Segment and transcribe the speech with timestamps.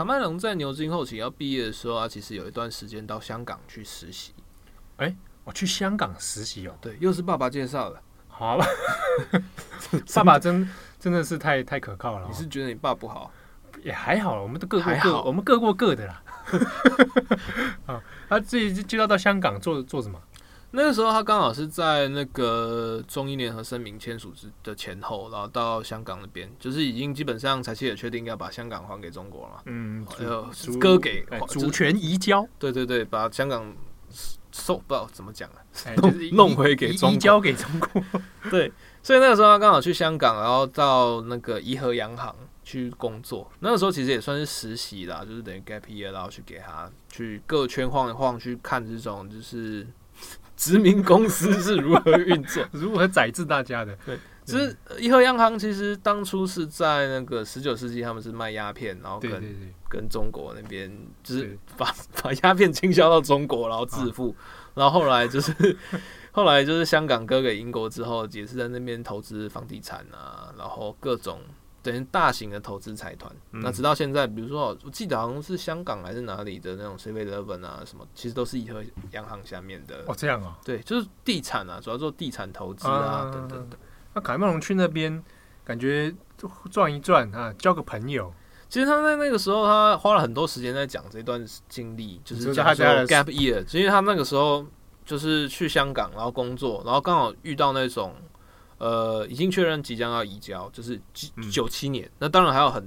[0.00, 4.32] 卡麦隆在牛津后期要毕业的时候，啊其实有一段时间到香港去实习。
[4.96, 6.74] 哎、欸，我去香港实习哦。
[6.80, 8.02] 对，又是爸爸介绍的。
[8.26, 8.64] 好吧，
[10.16, 10.66] 爸爸真
[10.98, 12.28] 真的是太太可靠了、哦。
[12.30, 13.30] 你是觉得你爸不好？
[13.82, 16.22] 也还好，我们都各过各，我们各过各的啦。
[17.84, 20.18] 啊，他自己就要到香港做做什么？
[20.72, 29.62] 那个时候他刚好是在那个中英联合声明签署之的前后，然后到香港那边，就是已经基本上才确定要把香港还给中国了。
[29.66, 30.48] 嗯，还有
[30.78, 32.46] 割给主权移交。
[32.56, 33.74] 对对对，把香港
[34.52, 35.58] 收不知道怎么讲啊，
[35.96, 38.00] 就是弄回给中移交给中国。
[38.48, 38.70] 对，
[39.02, 43.50] 所以那个时候他刚好去香港，然后到那个怡和洋行去工作。
[43.58, 49.84] 那个时候其实也算是实习啦，就是等于 gap year，然后去给他去各圈晃一晃，去看这种就是。
[50.60, 53.96] 殖民公司是如何运作， 如何宰制大家的？
[54.04, 59.42] 对，其实怡和洋行其实当初是在那个十九世纪，他们是卖鸦片，然后跟
[59.88, 61.90] 跟中国那边就是把
[62.22, 64.36] 把鸦片倾销到中国，然后致富，
[64.74, 65.50] 然后后来就是
[66.30, 71.40] 后来就是香港割给英国之后，也是在那边投资房地产啊，然后各种。
[71.82, 80.04] 等于大型的投资财团，那直到现在，比如说，我记得好像是香港还是哪里的那种 Seven Eleven 啊，什么，其实都是怡和央行下面的。
[80.06, 80.58] 哦，这样啊？
[80.62, 83.78] 对，就是地产啊，主要做地产投资啊，等等的。
[84.12, 85.22] 那卡麦隆去那边，
[85.64, 86.14] 感觉
[86.70, 88.30] 转一转啊，交个朋友。
[88.68, 94.66] 其实他在那个时候，他花了很多时间在讲这段经历，就是讲说 Gap Year，因为他那个时候
[95.06, 98.14] 就是去香港，然后工作，然后刚好遇到那种。
[98.80, 100.98] 呃，已经确认即将要移交，就是
[101.52, 102.82] 九七年，嗯，那当然还有很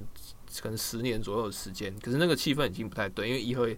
[0.60, 3.70] 可能十年左右的时间，可是那个气氛已经不太对，因为怡和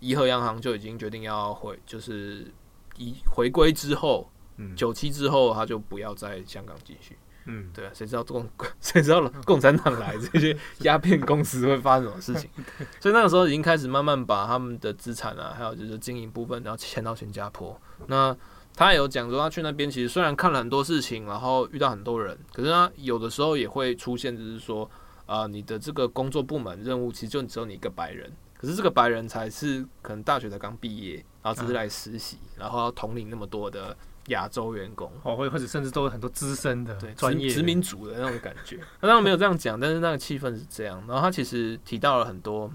[0.00, 2.50] 怡和洋行就已经决定要回，就是
[2.96, 4.30] 以回归之后，
[4.74, 8.48] 九、嗯、七之后他就不要在香港继续，嗯，对啊，谁知道共
[8.80, 12.48] 谁知道共产党来这些鸦片公司会发生什么事情？
[12.98, 18.34] 所以那个时候已经开始慢慢把他们的资产啊，还有就是经营部分，然后迁到新加坡，那。
[18.74, 24.84] 他也有讲说，他去那边其实虽然看了很多事情，然后遇到很多人，可是他有的时候也会出现，就是说，
[25.26, 33.94] 啊、呃，你的这个工作部门任务其实就只有你一个白人，可是这个白人才是可能大学才刚毕业，然后只是来实习，然后要统领那么多的
[34.28, 38.78] 亚洲员工，哦，或或者甚至都有很多资深的，对，专业殖民主的那种感觉。
[39.02, 40.98] 他当然没有这样讲，但是那个气氛是这样。
[41.06, 42.72] 然后他其实提到了很多，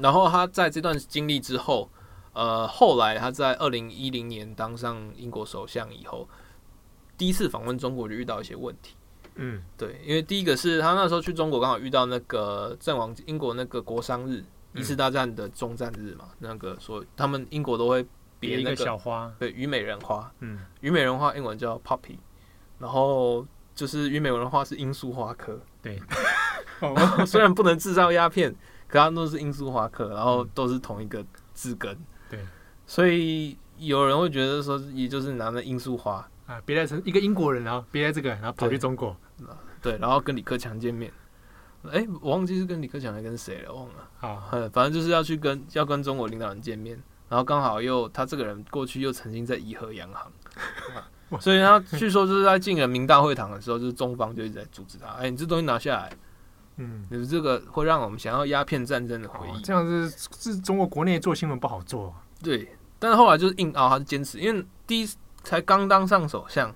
[0.00, 1.90] 然后他在这段经历之后。
[2.34, 6.28] 呃，后来他在二零一零年当上英国首相以后，
[7.16, 8.94] 第一次访问中国就遇到一些问题。
[9.36, 18.06] 嗯，对，因为第一个是他那时候去中国刚好遇到那个阵亡英国那个国殇日，一次大战的终战日嘛，那个说他们英国都会
[18.38, 22.16] 别那个小花，对，虞美人花，嗯，虞美人花英文叫 poppy，
[22.78, 26.00] 然后就是虞美人花是罂粟花科，对，
[27.26, 28.54] 虽然不能制造鸦片，
[28.86, 31.96] 可它都是罂粟花科，然后都是同一个字根。
[32.36, 32.44] 对，
[32.86, 39.16] 所以有人会觉得说，也就是拿着罂粟花啊，别来成一个英国人，然后别来这个，然后跑去中国，
[39.80, 41.12] 对，然后跟李克强见面。
[41.84, 44.08] 哎、欸，我忘记是跟李克强还是跟谁了，忘了。
[44.16, 50.32] 好，反正就是要去跟要跟中国领导人见面，然后刚好又他这个人过去又曾经在颐和洋行，
[51.40, 55.08] 所以他据说就是在进人民大会堂的时候，就是中方就一直在阻止他。
[55.08, 56.10] 哎、欸，你这东西拿下来。
[56.76, 59.62] 嗯，你这个会让我们想要鸦片战争的回忆。
[59.62, 62.12] 这样是是中国国内做新闻不好做。
[62.44, 65.08] 对，但是后来就是硬熬，他是坚持，因为第一
[65.42, 66.72] 才刚当上首相，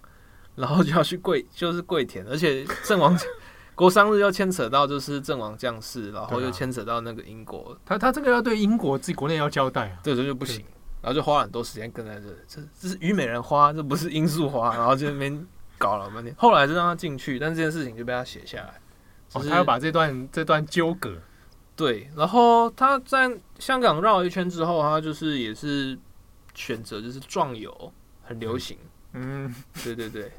[0.56, 3.16] 然后就要去跪，就是跪舔，而且阵亡
[3.76, 10.64] 国殤日要牵扯到就是阵亡将士，然后又牵扯到那个英国，他他这个要对英国自己国内要交代啊，这个就不行，
[11.00, 15.46] 然后就花了很多时间跟在这，这这是虞美人花，这不是罂粟花，然后就那边
[15.78, 18.80] 搞了半天，后来就让他进去，但这件事情就被他写下来。
[19.34, 21.14] 哦，他要把这段这段纠葛，
[21.76, 25.98] 对，然后他在香港绕了一圈之后，他就是也是
[26.54, 27.92] 选择就是壮游，
[28.22, 28.78] 很流行，
[29.12, 30.32] 嗯，对对对，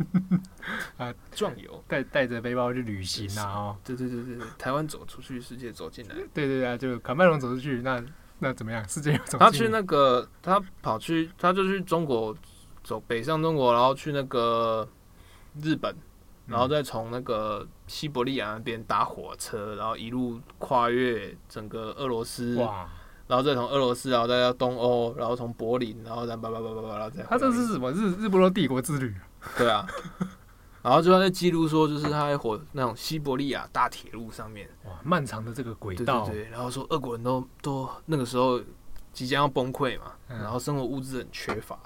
[0.98, 1.84] 啊，壮游。
[1.88, 8.04] 带带着背包去旅行啊，哦，对对对对对，台湾走出去，世界走进来，对对对，就卡麦隆走出去，那
[8.40, 8.88] 那怎么样？
[8.88, 9.38] 世界又走？
[9.38, 12.36] 他去那个，他跑去，他就去中国
[12.84, 14.88] 走北上中国，然后去那个
[15.62, 15.96] 日本。
[16.48, 22.58] 然后再从那个西伯利亚那边搭火车，然后一路跨越整个俄罗斯，
[23.30, 27.22] 然后再从俄罗斯，然后再到东欧，然后从柏林，然后再叭叭叭叭叭，然后再。
[27.30, 29.14] 他这是什么日日不落帝国之旅？
[29.56, 29.86] 对啊。
[30.82, 36.26] 然后就他在记录说，就是他在火那种西伯利亚大铁路上面，哇，漫长的这个轨道。
[36.26, 36.50] 对对对。
[36.50, 38.60] 然后说俄国人都都那个时候
[39.14, 41.78] 即将要崩溃嘛，然后生活物资很缺乏，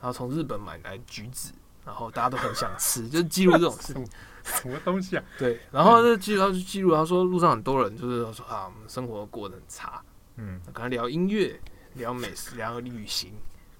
[0.00, 1.52] 然后从日本买来橘子。
[1.82, 4.06] 然后大家都很想吃，就是记录这种事情。
[4.44, 5.24] 什么东西啊？
[5.38, 10.00] 对，然后就记录，他就记录，他说路上很多人就是说啊，我们生活过得很差，
[10.40, 11.60] 嗯，跟他聊音乐、
[11.94, 13.34] 聊美食、聊旅行，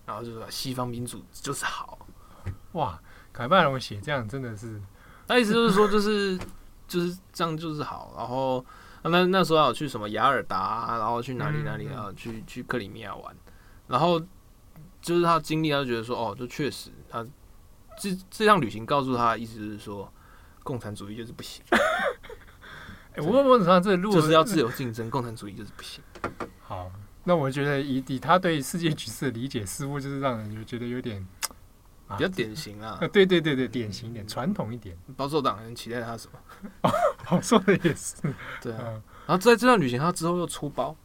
[0.05, 2.07] 然后就说西方民主就是好，
[2.73, 3.01] 哇，
[3.33, 4.79] 凯拜隆写这样真的是，
[5.27, 6.39] 他意思就是说就是
[6.87, 8.65] 就是这样就是好，然后
[9.03, 13.35] 那那时候要去什么雅尔达，然后去哪里哪里啊，去去克里米亚玩，
[13.89, 14.21] 然后
[15.01, 17.27] 就是他经历，他就觉得说哦，就确实他。
[17.99, 20.11] 这这趟旅行告诉他的意思就是说，
[20.63, 21.63] 共产主义就是不行。
[23.13, 26.03] 哎，我问问他，这路就是要 自由竞争，共产主义就是不行。
[26.63, 26.91] 好，
[27.25, 31.27] 那我觉得以以他对世界局势的理解，似乎就是让人就觉得有点
[32.17, 32.99] 比较典型啊。
[33.13, 34.97] 对对对对，典型一点，传统一点。
[35.17, 36.39] 保守党人期待他什么？
[36.83, 36.91] 哦，
[37.25, 38.17] 好说的也是。
[38.61, 39.03] 对啊。
[39.27, 40.97] 然后在这段旅行，他之后又出包。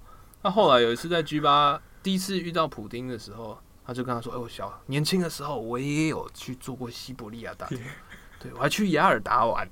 [0.44, 3.60] 他后来有一次在 G 八第一次遇到普丁的时候。
[3.88, 7.76] 他就跟他说：“哎，我小年轻的时候，我也有去做过西伯利亚大桥，
[8.40, 9.70] 对，我还去雅尔达玩，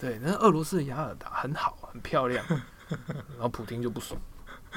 [0.00, 2.42] 对，那俄罗斯的雅尔达很好，很漂亮。
[2.88, 4.18] 然后普丁就不爽，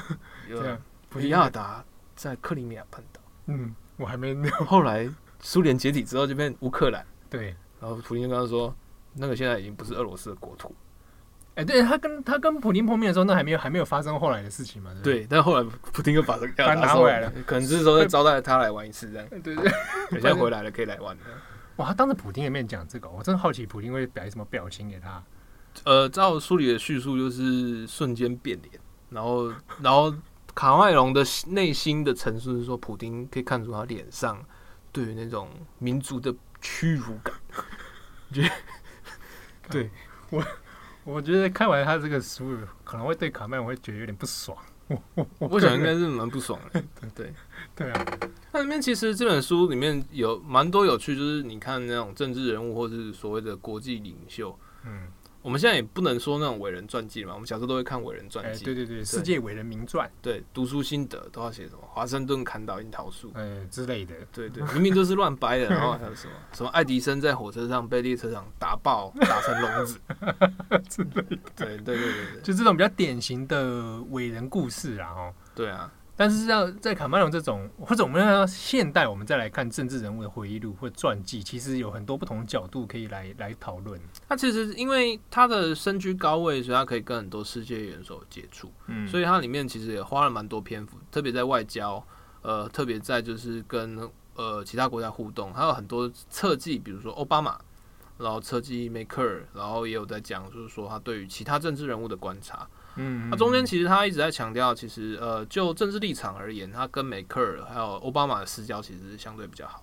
[0.48, 4.34] 这样，普利亚达在克里米亚半岛，嗯，我还没。
[4.66, 5.08] 后来
[5.40, 7.54] 苏联解体之后，就变乌克兰，对。
[7.80, 8.74] 然后普丁就跟他说，
[9.14, 10.74] 那个现在已经不是俄罗斯的国土。”
[11.56, 14.92] 哎，对他跟他跟普京碰面的时候，那还没有还没有发生后来的事情嘛？
[15.02, 19.28] 对，对，但后来普丁又把这个拿回来了，可能是说在招待他来玩一次这样。
[19.30, 19.70] 对 对，
[20.10, 21.24] 等下回来了可以来玩的。
[21.76, 25.22] 哇，他当着普丁的面讲这个，我真好奇普丁会摆什么表情给他。
[25.84, 29.52] 呃，照书里的叙述，就是瞬间变脸，然后
[29.82, 30.14] 然后
[30.54, 34.42] 卡麦隆的内心的陈述是说，普丁可以看出他脸上
[34.90, 35.48] 对于那种
[35.78, 37.34] 民族的屈辱感。
[38.32, 38.50] 觉得
[39.70, 39.90] 对
[40.30, 40.42] 我。
[41.02, 44.56] 我觉得看完他这个书，可能会对卡麦隆会觉得有点不爽。
[44.86, 46.80] 我我我想应该是蛮不爽的。
[47.00, 47.34] 对对
[47.74, 48.06] 对啊，
[48.52, 55.08] 那里面其实这本书里面有蛮多有趣，就是你看那种政治人物或者是所谓的国际领袖，嗯。
[55.42, 58.64] 我们现在也不能说那种伟人传记嘛，我们小时候都会看伟人传记，欸。
[58.64, 60.10] 对对对，世界伟人名传。
[60.20, 61.78] 对，读书心得都要写什么？
[61.88, 64.14] 华盛顿砍倒樱桃树，哎、欸、之类的。
[64.32, 65.66] 对对，明明都是乱掰的。
[65.68, 66.32] 然后还有什么？
[66.52, 69.98] 什么爱迪生在火车上被列车长打爆， 打成聋子
[70.88, 71.38] 之类的。
[71.56, 71.96] 对对对对
[72.34, 75.10] 对，就这种比较典型的伟人故事啊！
[75.10, 75.90] 哦，对啊。
[76.20, 83.98] 但是像在卡麦隆这种， 或者我们要现代，我们再来看政治人物的回忆录或传记，其实有很多不同的角度可以来来讨论。
[84.28, 92.04] 他其实因为他的身居高位，所以他可以跟很多世界元首接触，嗯，所以他里面其实也花了蛮多篇幅，特别在外交，
[92.42, 97.58] 呃，特别在就是跟呃其他国家互动，还有很多侧记，比如说奥巴马，
[98.20, 102.68] 然后车记梅克尔，然后也有在讲，就是说他对于其他政治人物的观察。
[102.96, 109.82] 嗯，那中间其实他一直在强调，其实呃，就政治立场而言，他跟梅克尔还有奥巴马的私交其实是相对比较好，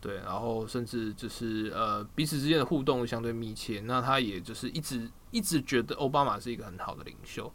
[0.00, 3.80] 对，然后甚至就是呃彼此之间的互动相对密切。
[3.86, 7.50] 那他也就是一直一直觉得奥巴马是一个很好的领袖，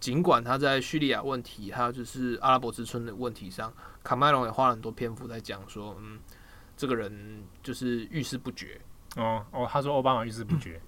[0.00, 3.72] 尽管他在叙利亚问题还有就是阿拉伯之春的问题上，
[4.02, 6.18] 卡麦隆也花了很多篇幅在讲说，嗯，
[6.76, 8.80] 这个人就是遇事不决。
[9.16, 10.80] 哦哦，他说奥巴马遇事不决。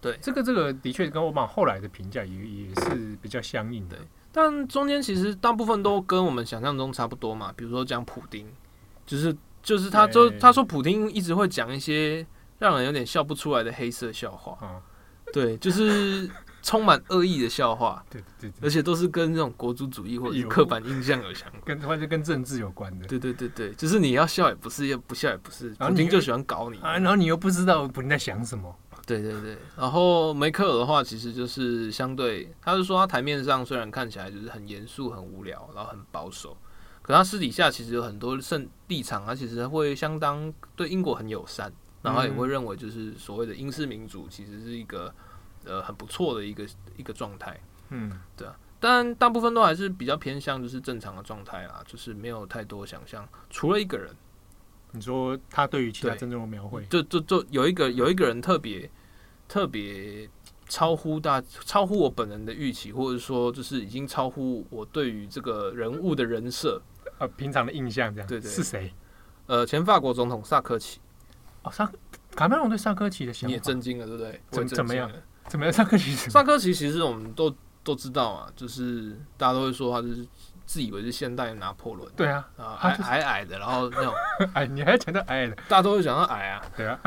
[0.00, 3.96] 对，这个这个的确跟奥巴马后来的评价也也是比较相应的，
[4.30, 7.52] 但中间其实大部分都跟我们想象中差不多嘛。
[7.56, 8.46] 比如说讲普丁，
[9.06, 12.26] 就是就是他就他说普丁一直会讲一些
[12.58, 14.82] 让人有点笑不出来的黑色笑话，嗯、
[15.32, 16.28] 对，就是
[16.64, 23.06] 充满恶意的笑话，对对，而且都是跟这种国族主义或者刻板印象有相关，跟或者跟政治有关的。
[23.06, 28.74] 对对对对，就是你要笑也不是，要不笑也不是，普京就喜欢搞你，啊，然后你又不知道普京在想什么。
[29.06, 36.56] 对对对，然后梅克尔的话，其实就是相对，他是说他台面上虽然看起来就是很严肃、很无聊，然后很保守，
[37.02, 45.14] 可他私底下其实有很多胜立场，他其实会相当对英国很友善，然后也会认为就是所谓的英式民主其实是一个
[45.64, 46.66] 呃很不错的一个
[46.96, 54.10] 一个状态，嗯，对啊，但大部分都还是比较偏向就是正常的状态啦，就是没有太多想象，除了一个人。
[54.96, 58.88] 你说他对于其他真正的描绘，就就就有一个有一个人特别
[59.48, 60.30] 特别
[60.68, 66.80] 超乎大超乎我本人的预期，或者说就是已经超乎我对于这个人物的人设
[67.18, 68.28] 呃平常的印象这样。
[68.28, 68.94] 对对，是谁？
[69.46, 71.00] 呃，前法国总统萨科齐。
[71.64, 71.90] 哦，萨
[72.36, 74.40] 卡梅隆对萨科齐的想法，你也震惊了，对不对？
[74.52, 75.10] 怎怎么样？
[75.48, 75.72] 怎么样？
[75.72, 76.14] 萨科齐？
[76.14, 80.26] 萨科齐其实我们都都知道啊，就是大家都会说他就是。
[80.66, 84.14] 自以为是现代的拿破仑，对啊，啊矮矮矮的，然后那种
[84.54, 86.98] 矮，你还讲到矮矮的，大家都会讲到矮啊，对啊，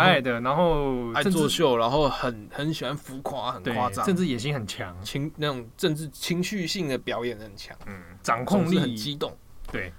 [0.00, 8.76] 矮矮的，然后爱作秀，然后很很喜欢浮夸，很夸张，政治野心很强，情那种政治情绪性的表演很强，嗯，掌控力。
[8.80, 9.32] 很激动，
[9.70, 9.92] 对，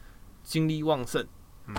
[0.43, 1.25] 精力旺盛，
[1.67, 1.75] 嗯，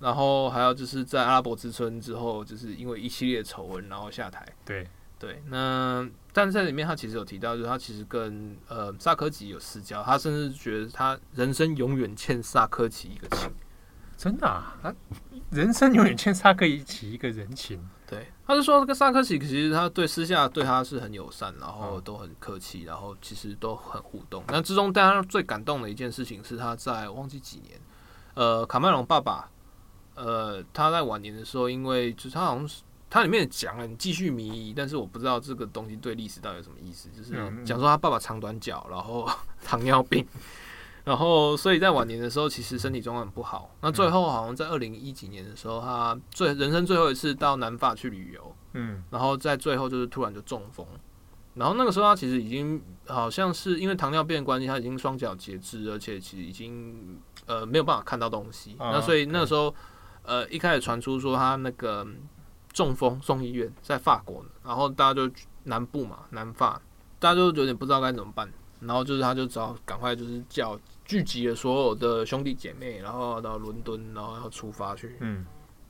[0.00, 4.44] 然后还有就是在阿拉伯之春之后，就是因为一系列丑闻，然后下台。
[4.64, 4.84] 对
[5.20, 13.52] 对，那但是在里面他其实有提到，就是他其实跟呃萨科齐有私交，他甚至觉得他人生永远欠萨科齐一个情。
[14.16, 14.94] 真的啊，他
[15.50, 17.86] 人生永远欠萨科齐一个人情。
[18.06, 24.42] 对，他是说这个萨科齐其实他对私下对他是很友善，然后都很客气，然后其实都很互动。
[24.48, 27.78] 那之中，大家最感动的一件事情是他在忘记几年，
[28.32, 29.50] 呃，卡麦隆爸爸。
[30.16, 37.32] 呃，他在晚年的时候，因为就是他好像是他里面讲了，你继续迷疑，但是我不知道这个东西对历史到底有什么意思，就是
[37.64, 39.28] 讲说他爸爸长短脚，然后
[39.64, 40.24] 糖尿病，
[41.02, 43.74] 然后所以在晚年的时候，其实身体状况很不好。
[43.80, 50.86] 那最后好像在二零一几年的时候，他最人生最后一次到南法去旅游，嗯，然后在最后就是突然就中风，
[51.54, 59.74] 然后那个时候他其实已经好像是因为糖尿病的关系，他已经双脚截肢，而且其实已经呃没有办法看到东西，那所以那个时候。
[60.22, 62.06] 呃，一开始传出说他那个
[62.72, 65.32] 中风送医院，在法国，然后大家就
[65.64, 66.80] 南部嘛，南法，
[67.18, 68.50] 大家就有点不知道该怎么办，
[68.80, 75.44] 然后就是他就只好赶快就是叫聚集了所有的兄弟姐妹，然后到伦敦，然后要出发去，嗯，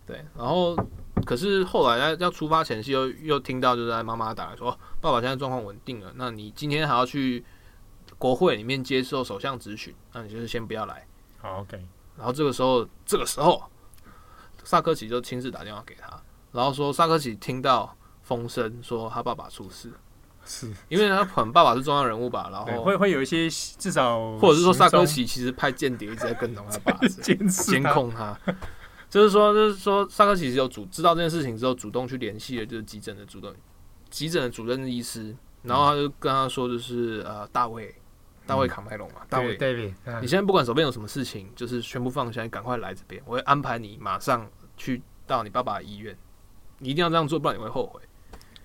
[0.06, 0.74] 对，然后
[1.26, 4.70] 可是后来在要出发前夕又又听到就是他妈妈打来说，
[5.00, 7.44] 爸爸现在状况稳定了，那你今天还要去
[8.18, 11.06] 国会里面接受首相质询，那你就是先不要来，
[11.38, 13.62] 好，OK，然后这个时候这个时候。
[14.62, 16.22] 萨科齐就亲自打电话给他，
[16.52, 19.92] 然后说萨科齐听到风声，说他爸爸出事，
[20.44, 20.72] 是。
[20.88, 28.38] 因为他可能爸爸是重要人物吧，然后会会有一些至少，或者是说萨科齐其实派间谍一直在跟踪他爸， 监监控他，
[29.08, 33.54] 就是说就是说萨科齐只有主知道这件事情之后，主动去联系了就是急诊的主任
[34.08, 37.94] 急诊的主任医师，然后他就跟他说就是呃大卫。
[38.46, 46.16] 大卫卡麦隆嘛，大卫，David，你现在不管手边有什么事情，就是全部放下，你赶快来这边，我会安排你马上去到你爸爸的医院，
[46.80, 48.00] 你一定要这样做，不然你会后悔。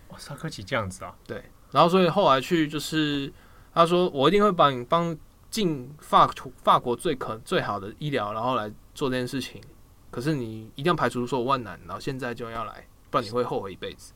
[0.10, 1.16] 哇，萨科齐这样子啊？
[1.28, 3.32] 对，然后所以后来去就是
[3.74, 5.16] 他说，我一定会帮你帮
[5.50, 6.28] 进法
[6.64, 9.62] 法国最可最好的医疗，然后来做这件事情。
[10.10, 14.14] 可是你一定要排除所有万难，然后现在就要来，不然你会后悔一辈子。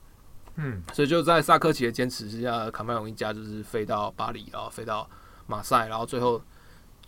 [0.56, 5.08] 嗯，所以就在萨科齐的坚持之下，卡麦隆一家就是飞到巴黎，然后飞到。
[5.51, 6.39] 马赛，然后最后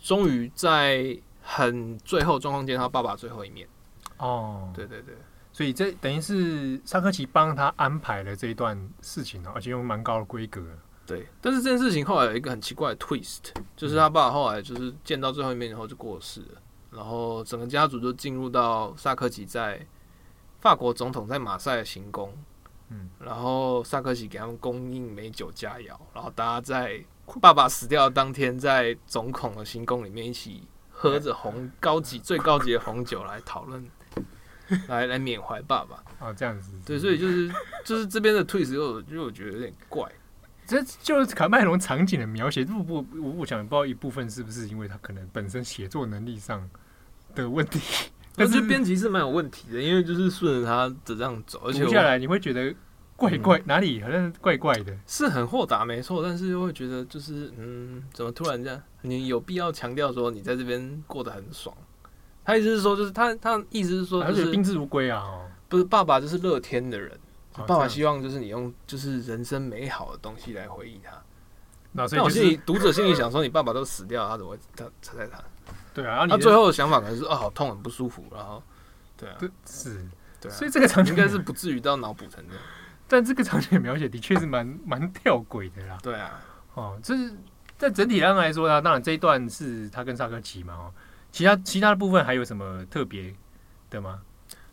[0.00, 3.68] 终于在很最后状况见他爸爸最后一面。
[4.16, 5.14] 哦，对对对，
[5.52, 10.62] 所以这等于是萨科奇帮他安排了这一段事情，而且用蛮高的规格。
[11.06, 13.40] 对，但是这件事情后来有一个很奇怪的 twist，
[13.76, 19.86] 就是他爸爸后来就是见到最后一面以后就过世了，然后整个家族就进入到萨科齐在
[20.60, 22.32] 法国总统在马赛的行宫。
[22.88, 27.04] 嗯，然后萨科齐给他们供应美酒佳肴，然后大家在。
[27.40, 33.82] 爸爸死掉的当天，在总统的行宫里面一起喝着红高级最高级的红酒来讨论，
[34.88, 36.02] 来来缅怀爸爸。
[36.20, 36.72] 哦，这样子。
[36.84, 37.50] 对，所以就是
[37.84, 40.10] 就是这边的 twist 又又觉得有点怪。
[40.66, 46.68] 这就是卡麦隆场景的描写，不不，我我想不知道一部分是不是因为他可能本身写作能力上
[47.34, 47.80] 的问题，
[48.36, 52.74] 但是编辑是蛮有问题的，因为就是顺着他的这样走，而且接下来你会觉得。
[53.14, 58.82] 怪怪、嗯、哪里好像怪怪的，是很豁达没错，但是又会觉得就是嗯，怎么突然这样？
[59.02, 61.76] 你有必要强调说你在这边过得很爽？
[62.44, 65.24] 他意思是说，就是他他意思是说，而且宾至如归啊，
[65.68, 67.10] 不是爸爸就是乐天的人，
[67.54, 71.12] 哦、爸爸希望就是你用就是人生美好的东西来回忆他。
[71.92, 75.42] 那所以、就是、我心里读者心里想说，你爸爸都死掉了，他怎么会他猜猜他？
[75.94, 78.62] 对啊，他最后的想法可能是啊，好痛，很不舒服，然后
[79.16, 80.04] 对啊，是，
[80.40, 82.62] 对啊，所以这个场景应该是不至于到脑补成这样。
[83.06, 85.98] 但这个场景的描写的确是蛮蛮吊诡的啦。
[86.02, 86.40] 对啊，
[86.72, 87.30] 哦，就是
[87.76, 90.92] 在整体上来说呢，当然这一段是他跟萨科齐嘛，哦，
[91.32, 93.34] 其他其他的部分还有什么特别
[93.90, 94.20] 的吗？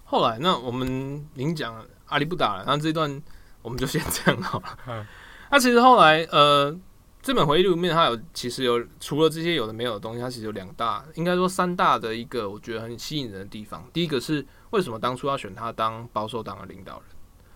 [0.04, 3.22] 后来那我们您讲阿里不打了，那这一段
[3.62, 4.78] 我们就先这样好了。
[4.88, 5.06] 嗯，
[5.50, 6.78] 那其实后来呃，
[7.22, 13.88] 这本回忆录里面它有其实有除了这些有的没有的东西，它其实有两大，应该说三大的一个我觉得很吸引人的地方。
[13.94, 17.04] 第一个是为什么当初要选他当保守党的领导人？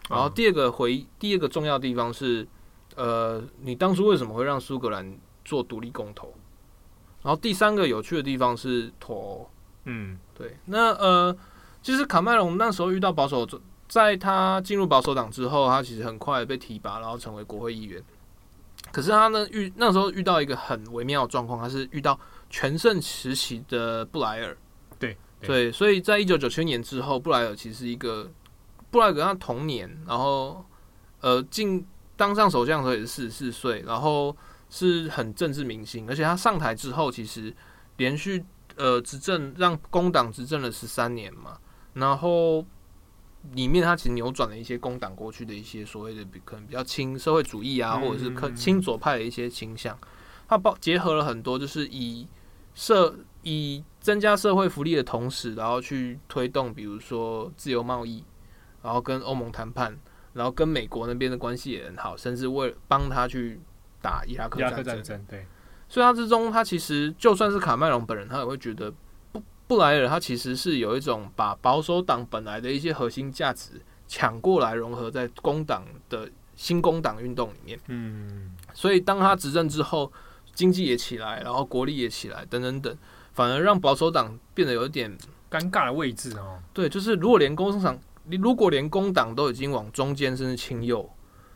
[0.10, 2.48] 然后第二个回，第二个重要的地方是，
[2.95, 6.33] 呃，你当初为什么会让苏格兰做独立公投？
[7.24, 9.50] 然后第三个有趣的地方是脱欧，
[9.86, 10.58] 嗯，对。
[10.65, 11.36] 那呃，
[11.82, 13.48] 其实卡麦隆那时候遇到保守，
[13.88, 18.03] 在他进入保守党之后，他其实很快被提拔，然后成为国会议员。
[18.92, 24.56] 可是他呢遇那时候遇到一个很微妙的状况，他是遇到全盛时期的布莱尔，
[25.00, 28.30] 对对，所以在一九九七年之后，布莱尔其实是一个。
[28.92, 30.63] 布莱尔跟他同年，然后
[31.20, 31.84] 呃进
[32.15, 34.38] 当上首相的时候也是四十四岁，然后
[34.75, 37.56] 是很政治明星，而且他上台之后，其实
[37.98, 38.44] 连续
[38.75, 41.60] 呃执政让工党执政了十三年嘛，
[41.94, 42.65] 然后
[43.51, 49.96] 里面他其实扭转了一些工党过去的一些所谓的比可能比较亲社会主义啊，或者是可亲左派的一些倾向。
[50.48, 52.27] 他包结合了很多，就是以
[52.74, 58.24] 社以增加社会福利的同时，然后去推动，比如说自由贸易，
[58.82, 59.96] 然后跟欧盟谈判，
[60.34, 63.60] 然后跟美国那边的关系也很好，甚至为帮他去
[64.03, 65.25] 打伊拉克战争。
[65.27, 65.48] 对，
[65.89, 68.93] 所以他之中，他其实就算是卡麦隆本人，他也会觉得
[69.31, 77.79] 布布莱尔他其实是有一种把保守党本来的一些核心价值抢过来融合在工党的新工党运动里面。
[77.88, 80.12] 嗯，所以当他执政之后。
[80.55, 82.95] 经济也起来，然后国力也起来，等等等，
[83.31, 85.12] 反而让保守党变得有一点
[85.50, 86.60] 尴尬的位置哦。
[86.72, 91.10] 对，就是如果连工党，你如果连工党都已经往中间甚至亲右，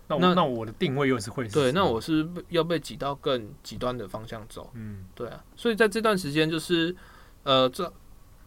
[0.07, 4.69] 那那我的定位又是会是对，那我是要被挤到更极端的方向走。
[4.73, 5.43] 嗯，对啊。
[5.55, 6.95] 所以在这段时间，就是
[7.43, 7.91] 呃，这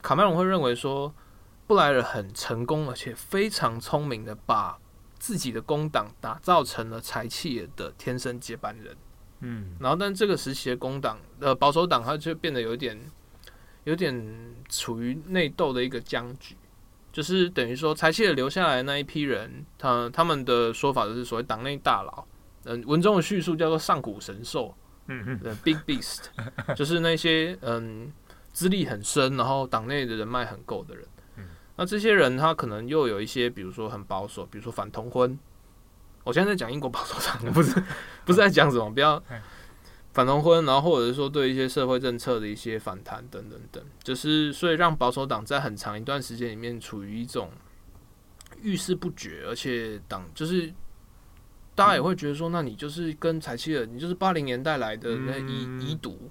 [0.01, 1.13] 卡麦隆会认为说，
[1.67, 4.79] 布莱尔很成功，而且非常聪明的把
[5.19, 8.97] 自己的工党打造成了柴契尔的天生接班人。
[9.41, 12.99] 嗯，然后但这个时期的工党呃保守党，它就变得有点
[13.85, 16.57] 有点处于内斗的一个僵局，
[17.21, 22.25] 就是等于说柴契尔留下来的那一批人，他他们的说法就是所谓党内大佬，
[22.65, 24.75] 嗯，文中的叙述叫做上古神兽，
[25.09, 26.21] 嗯嗯，Big Beast，
[26.75, 28.11] 就是那些嗯
[28.55, 31.05] 资历很深，然后党内的人脉很够的人，
[31.77, 35.39] 那这些人他可能又有一些，比如说很保守，比如说反同婚。
[36.25, 37.75] 我现在在讲英国保守党，不是
[38.25, 39.23] 不是在讲什么，不要
[40.13, 47.51] 反同婚，然后或者是说对一些社会政策的一些反弹等等等，就是所以让保守党在很长一段时间里面处于一种
[48.61, 50.73] 遇事不决，而且党就是
[51.75, 56.31] 大家也会觉得说，那你就是跟柴契尔，你就是八零年代来的那遗遗毒，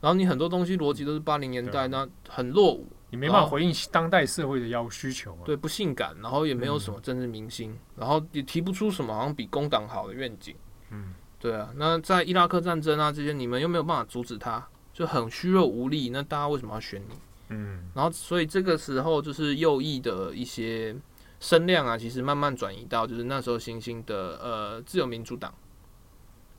[0.00, 2.86] 然后你很多东西逻辑都是八零年代，那很落伍。
[3.10, 10.56] 你没办法回应当代社会的要需求啊，对，不性感，然后也没有什么政治明星，嗯、然后也提不出什么好像比工党好的愿景，
[10.88, 11.12] 嗯，
[11.42, 17.16] 对啊，那在伊拉克战争啊这些，你们又没有办法阻止他，就很虚弱无力，那大家为什么要选你？
[17.48, 20.94] 嗯，然后所以这个时候就是右翼的一些
[21.40, 25.52] 声量啊，其实慢慢转移到就是那时候新兴的呃自由民主党，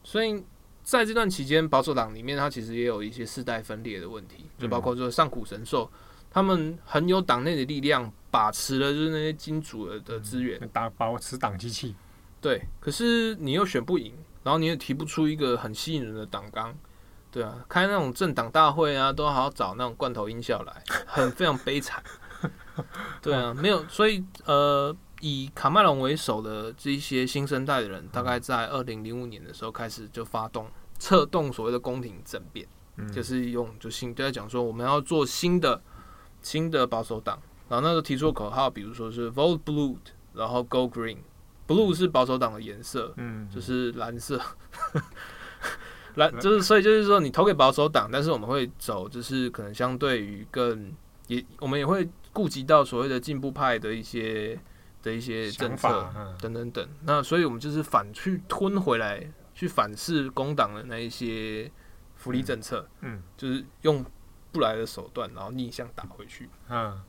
[0.04, 0.44] 所以
[0.84, 5.90] 在这段期间，保守党里面它其实也有一些世代分裂的问题，就包括就是上古神兽。
[6.30, 11.96] 他们很有党内的力量，把持了就是那些金主的的资源，打保持党机器。
[12.42, 14.12] 对，可是你又选不赢，
[14.44, 16.76] 然后你也提不出一个很吸引人的党纲。
[17.32, 22.04] 对啊，开那种政党大会啊，都还要找那种罐头音效来，很非常悲惨。
[23.22, 30.68] 对啊，没有，所以呃，以卡麦隆为首的这一些新生代的人，大概在二零零五年的时候开始就发动
[31.00, 35.82] 策动所谓的宫廷政变，嗯、就是用就新就在讲说我们要做新的。
[36.42, 39.96] 新的保守党，然后那时候提出的口号，比如说是 Vote Blue，
[40.34, 41.20] 然后 Go Green。
[41.74, 44.40] Blue 是保守党的颜色，嗯，就是蓝色，
[46.16, 50.94] 蓝就是所以就是说你投给保守党，但是我们会走，就是可能相对于更
[51.28, 54.60] 也，我们也会顾及到所谓的进步派的一些
[55.02, 56.10] 的一些政策
[56.40, 56.88] 等等等。
[57.04, 61.72] 那所以我们就是反去吞回来，去反噬工党的那一些
[62.16, 64.06] 福利政策，嗯，就是用。
[64.54, 66.48] 不来的手段，然后逆向打回去。
[66.70, 67.02] 嗯，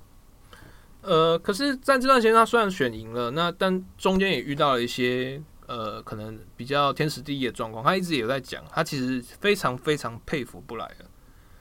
[1.05, 7.85] 呃，可是在这段时间，他虽然选赢了，那但中间也遇到了一些呃，可能比较天时地利的状况。
[7.85, 10.97] 他一直也在讲，他其实非常非常佩服布莱尔。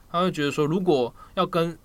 [0.09, 1.77] 他会觉得说，如果要跟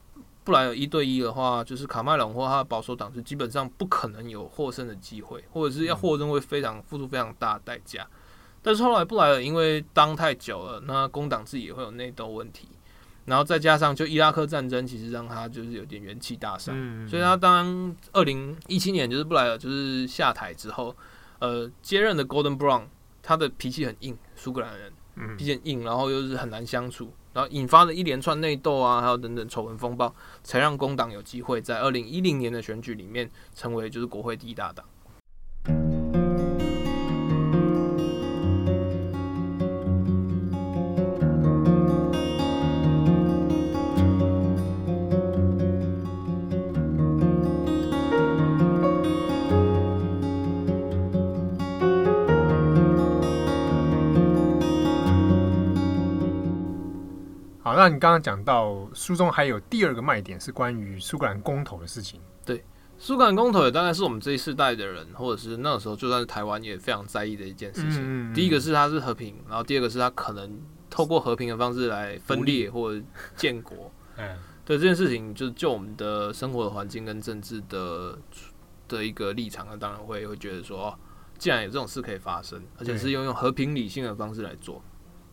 [0.44, 8.06] 布莱尔一对一的话，就是卡麦隆或他的保守党是基本上不可能有获胜的机会，或者是要获胜会非常付出非常大的代价。
[8.62, 12.68] 但是后来布莱尔因为当太久了，那工党自己也会有内斗问题。
[13.28, 20.96] 然后再加上，就伊拉克战争，其实让他就是有点元气大伤，嗯、所以他当二零一七年就是布莱尔就是下台之后，
[21.38, 22.84] 呃，接任的 Golden Brown，
[23.22, 24.92] 他的脾气很硬，苏格兰人，
[25.36, 34.84] 脾气很硬，然后又是很难相处，然后引发了一连串内斗啊，还有等等丑闻风暴，才让工党有机会在二零一零年的选举里面成为就是国会第一大党。
[57.88, 62.20] 那你刚刚讲到书中还有第二个卖点是关于苏格兰公投的事情。
[62.44, 62.62] 对，
[62.98, 68.34] 苏格兰公投也当然是我们这一世代的人，或者是那个时候就算是台湾也非常在意的一件事情。
[68.34, 73.02] 第一个是它是和平，然后第二个是它可能透过和平的方式来分裂或者
[73.34, 73.90] 建国。
[74.18, 78.18] 嗯，对这件事情，就是就我们的生活的环境跟政治的
[78.86, 80.98] 的一个立场，那当然会会觉得说，哦，
[81.38, 84.84] 既然有这种事可以发生，而且是用用和平理性的方式来做，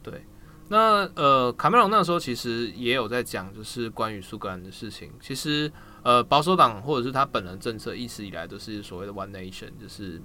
[0.01, 0.25] 对。
[0.67, 5.11] 那呃，卡梅隆那时候其实也有在讲，就是关于苏格兰的事情。
[5.21, 10.21] 其实呃，保守党或者是他本人政策，一直以来都是所谓的 One Nation，就是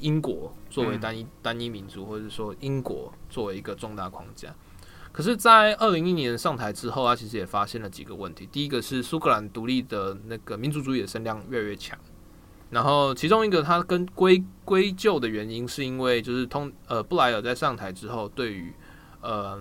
[0.00, 4.54] 英国作为单一单一民族，或者说英国作为一个重大框架。
[5.12, 8.48] 可是，在二零一一年上台之后，他其实也发现了几个问题。
[8.50, 11.98] 第一个是苏格兰独立的那个民族主义的声量越来越强。
[12.70, 18.72] 然后，其中一个他跟归归咎的原因，是因为就是通呃布莱尔在上台之后，对于
[19.22, 19.58] 呃，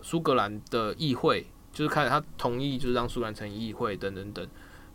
[0.00, 4.46] 苏格兰的议会就是开始，他同意就是让苏格兰成立议会等等等，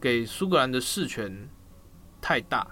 [0.01, 1.49] 给苏格兰的事权
[2.21, 2.65] 太大。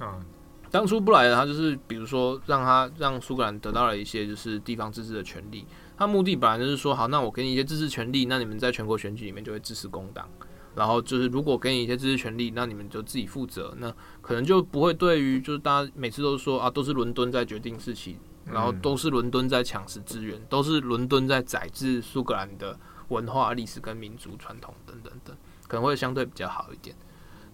[0.00, 0.24] 嗯，
[0.70, 10.28] 当初布莱尔他就是比如说让他让苏格兰得到了一些就是地方自治的权利，他目的本来就是说好，那我给你一些自治权利，那你们在全国选举里面就会支持工党，
[10.74, 18.18] 然后就是如果给你一些自治权利，那你们就自己负责，那可能就不会对于就是大家每次都说啊，都是伦敦在决定事情。
[18.46, 22.78] 然后都是伦敦在抢食资源，都是伦敦在宰制苏格兰的
[23.08, 25.36] 文化、历史跟民族传统等等等，
[25.68, 26.94] 可能会相对比较好一点。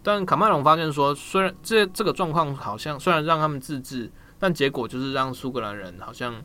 [0.03, 6.42] 但卡麦隆发现说，虽然这这个状况好像虽然让他们自治，但结果就是让苏格兰人好像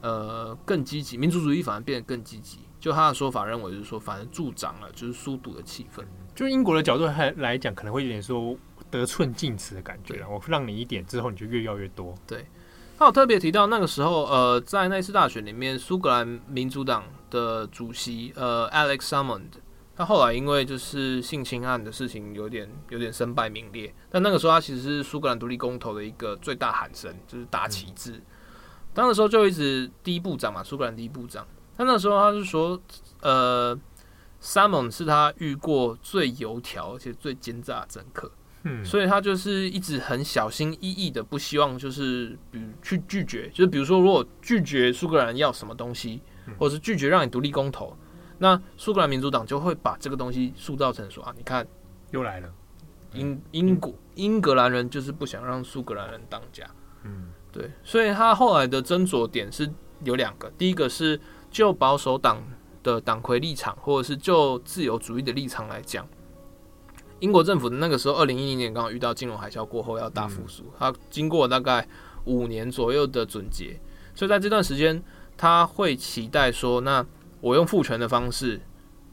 [0.00, 2.58] 呃更积极，民族主义反而变得更积极。
[2.80, 6.02] 就他的说法认为就是说，反而助长了就是苏独的气氛。
[6.34, 8.56] 就英国的角度来来讲，可能会有点说
[8.90, 10.24] 得寸进尺的感觉。
[10.26, 12.14] 我让你一点之后，你就越要越多。
[12.26, 12.46] 对。
[13.00, 19.46] 他有特别提到，那个时候，呃，在那次大选里面，苏格兰民主党的主席，呃，Alex Salmond，
[19.96, 23.94] 他后来因为就是性侵案的事情，有点有点身败名裂。
[24.10, 28.22] 但那个时候，他其实是苏格兰独立公投的一个最大喊声，就是打旗帜。
[28.92, 31.46] 当时时候就一直第一部长嘛，苏格兰第一部长。
[31.78, 32.78] 他那时候他是说，
[33.22, 33.74] 呃
[34.42, 38.30] ，Salmon 是他遇过最油条而且最奸诈的政客。
[38.64, 46.20] 嗯，所以他就是一直很小心翼翼的，不希望就是比如去拒绝，就是比如说如果拒绝苏格兰要什么东西，
[46.58, 47.96] 或者是拒绝让你独立公投，
[48.38, 51.66] 那苏格兰民主党就会把这个东西塑造成说啊，你看
[52.10, 52.52] 又来了，
[53.14, 56.66] 英英国英格兰人就是不想让苏格兰人当家，
[57.04, 59.72] 嗯，对，所以他后来的斟酌点是
[60.04, 61.18] 有两个，第一个是
[61.50, 62.42] 就保守党
[62.82, 66.06] 的党魁立场，或者是就自由主义的立场来讲。
[67.20, 71.86] 英国政府的那个时候，二零一零年刚好遇到金融海啸过后要大复苏，它经过大概
[72.24, 73.78] 五年左右的总结，
[74.14, 75.02] 所以在这段时间
[75.36, 77.04] 他会期待说，那
[77.40, 78.60] 我用赋权的方式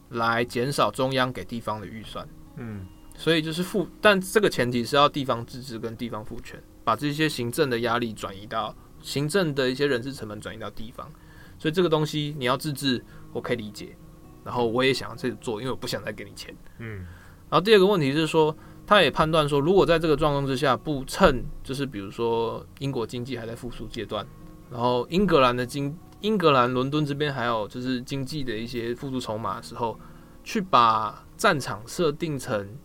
[0.09, 11.11] 来减少中央给地方的预算，嗯，所以就是赋，但这个前提是要地方自治跟地方赋权，把这些行政的压力转移到行政的一些人事成本转移到地方，
[11.59, 13.97] 所以这个东西你要自治，我可以理解，
[14.45, 17.05] 然后我也想要这样做，因为我不想再给你钱，嗯。
[17.49, 18.55] 然后第二个问题是说，
[18.85, 24.25] 他也判断说，如果在这个状况之下，不趁就是比如说英国经济还在复苏阶段，
[24.69, 29.97] 然后英格兰的经英格兰伦敦这边还有就是经济的一些复苏筹码的时候，
[30.43, 32.77] 去把战场设定成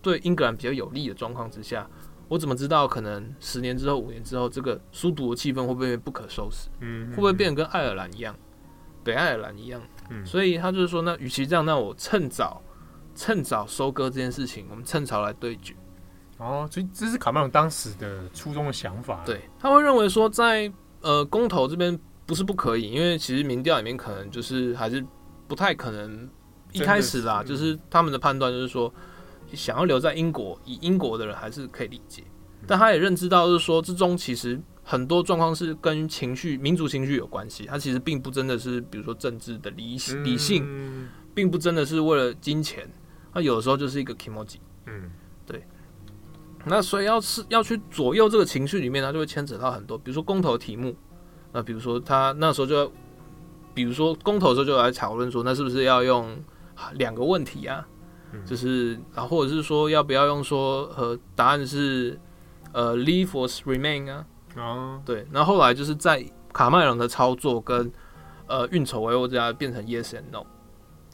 [0.00, 1.86] 对英格兰比较有利的状况之下，
[2.28, 6.68] 我怎么知道可能十年之后、五年之后，这个苏独的气氛会不会不可收拾？
[6.80, 8.34] 嗯，会不会变得跟爱尔兰一样，
[9.04, 9.82] 北爱尔兰一样？
[10.08, 12.62] 嗯，所以他就是说，那与其这样，那我趁早。
[13.16, 15.74] 趁早收割这件事情，我们趁早来对决。
[16.38, 19.22] 哦，所以这是卡麦隆当时的初衷的想法。
[19.24, 25.02] 对，他会认为说在，在呃公投这边不是不可以，因为其实民调里面可能就是还是
[25.48, 26.28] 不太可能
[26.72, 28.92] 一开始啦，是就是他们的判断就是说，
[29.54, 32.22] 想要留在英国，以英国的人还是可以理解。
[32.66, 37.64] 但他也认知到，就是说之中其实很多状况是跟情绪、民族情绪有关系。
[37.64, 42.86] 他其实并不真的是，比如说政治的理理性，并不真的是为了金钱。
[43.36, 45.10] 那有的时候就是一个 kimoji，嗯，
[45.44, 45.62] 对。
[46.64, 50.96] 那所以要是要去左右这个情绪里面，它就会牵扯到很多，比如说公投题目。
[51.52, 52.90] 那比如说他那时候就，
[53.74, 56.34] 比如说公投的时候就来讨论说，那是不是要用
[56.94, 57.86] 两个问题啊？
[58.32, 62.18] 嗯、就是啊，或者是说要不要用说呃答案是
[62.72, 64.26] 呃 leave or remain 啊？
[64.56, 65.26] 哦，对。
[65.30, 67.92] 那后后来就是在卡麦隆的操作跟
[68.46, 70.42] 呃运筹帷幄之下，变成 yes and no。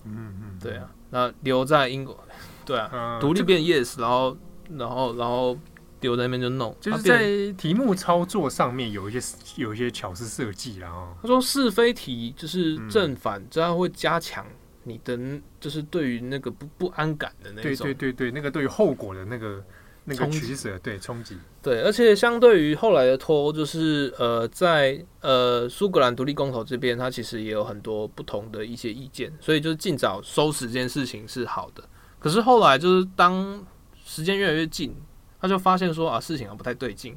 [0.04, 0.88] 嗯嗯，对啊。
[1.12, 2.18] 那留在英国，
[2.66, 4.36] 对啊，独、嗯、立变 yes，然后
[4.70, 5.56] 然后然后
[6.00, 14.44] 留在那边就 no，就是在题目操作上面有一些有一些巧思设计，然后他说是非题就是正反，这样、嗯、会加强
[14.84, 15.16] 你的
[15.60, 19.62] 就是对于那个不不安感的那种，对对对对，那个对于后果的那个
[20.04, 31.84] 那个取舍，对冲击，对，而且相对于后来的脱欧，就是呃，在呃苏格兰独立公投这边，它其实也有很多不同的一些意见，所以就是尽早收拾这件事情是好的。
[32.18, 33.64] 可是后来就是当
[34.04, 34.94] 时间越来越近，
[35.40, 37.16] 他就发现说啊，事情啊不太对劲，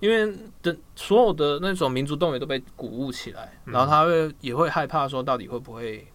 [0.00, 6.06] 因为的所有的那种民族动员都被鼓舞起来，然后他会也会害怕说，到底会不会。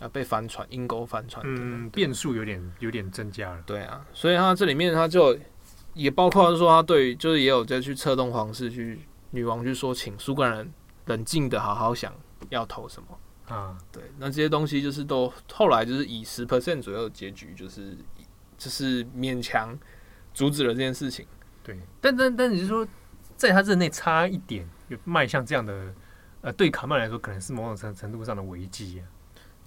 [0.00, 3.62] 啊，被翻船，阴沟翻船，嗯，变数有点有点增加了。
[3.66, 5.38] 对啊，所以他这里面他就
[5.94, 10.66] 也包括说，他对就是也有在去策动皇室去女王去说，请苏格兰
[11.06, 12.14] 冷静的好好想
[12.48, 13.76] 要投什么啊。
[13.92, 17.96] 对，那这些东西就是都后来就是以十 percent 左右的结局，就是
[18.56, 19.78] 就是勉强
[20.32, 21.26] 阻止了这件事情。
[21.62, 22.86] 对，但但但你是说，
[23.36, 25.92] 在他任内差一点，有迈向这样的
[26.40, 29.04] 呃，对卡曼来说，可能是某种程程度上的危机啊。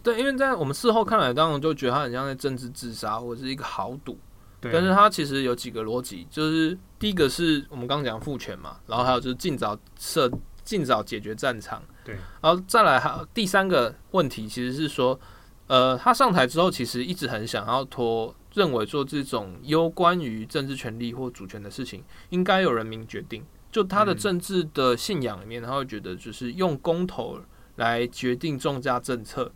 [0.03, 4.19] 对，因为在我们事后看来，当然就觉得他很像在政治自杀或者是一个豪赌。
[4.59, 10.31] 对，但是他其实有几个逻辑，就是第一个是我们刚刚讲父权嘛，然后还有就是尽早设、
[10.63, 11.81] 尽早解决战场。
[12.03, 15.19] 对，然后再来还有第三个问题，其实是说，
[15.67, 23.43] 呃，他上台之后，其实一直很想要拖，认为做这种攸关于政治权利或主权的事情，应该由人民决定。
[23.71, 27.39] 就他的政治的信仰里面，他会觉得就是用公投
[27.77, 29.51] 来决定重大政策。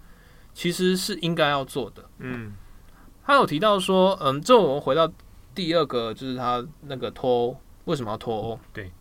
[0.57, 2.03] 其实是应该要做的。
[2.17, 2.51] 嗯，
[3.23, 5.07] 他有提到说，嗯，这我们回到
[5.53, 8.59] 第二个，就是他那个脱欧为什么要脱欧？
[8.73, 8.91] 对，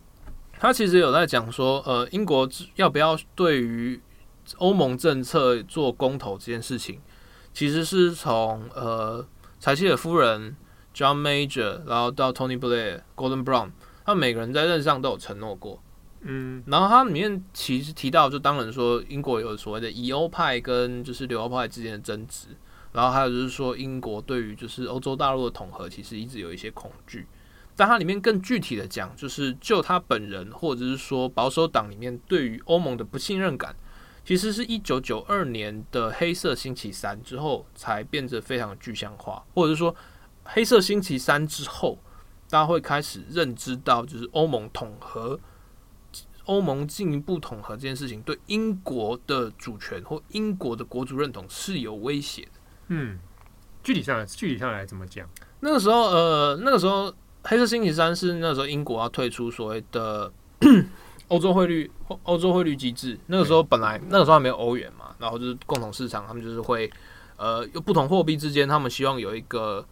[0.59, 3.99] 他其实有在讲说，呃，英国要不要对于
[4.57, 7.01] 欧盟政策做公投这件事情，
[7.51, 9.25] 其实是从呃，
[9.59, 10.55] 柴契尔夫人、
[10.93, 13.71] John Major，然后到 Tony Blair、Golden Brown，
[14.05, 15.81] 他们每个人在任上都有承诺过。
[16.21, 22.47] 嗯，然后它里面其实提到，就当然说英国有所谓的以欧派跟就是留欧派之间的争执，
[22.91, 27.27] 然后还有就是说英国对于就是欧洲大陆的统合其实一直有一些恐惧。
[27.75, 33.75] 但它里面更具体的讲，就是就他本人或者是说保守党里面对于欧盟的不信任感，
[34.25, 39.95] 其实是一九九二年的黑色星期三之后才变得非常具象化，或者是说
[40.43, 41.99] 黑色星期三之后，
[42.49, 45.39] 大家会开始认知到就是欧盟统合。
[46.47, 52.51] 欧盟进一步统合这件事情，对英国的主权或英国的国族认同是有威胁的。
[52.87, 53.17] 嗯，
[53.83, 55.29] 具体上来，具体上来怎么讲？
[55.59, 60.31] 那个时候，呃，那个时候黑色星期三是那个时候英国要退出所谓的
[61.29, 61.89] 欧洲汇率
[62.23, 63.17] 欧洲汇率机制。
[63.27, 66.91] 那个时候本来那个时候还没有欧元嘛，然后就是共同市场，他们就是会
[67.37, 69.85] 呃，有不同货币之间，他们希望有一个。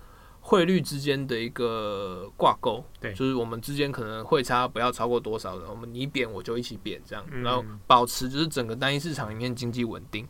[0.48, 10.28] 汇率之间的一个挂钩，对，就是我们之间可能汇差不要超过多少的，我们你贬我就一起贬，这样，然后保持就是整个单一市场里面经济稳定。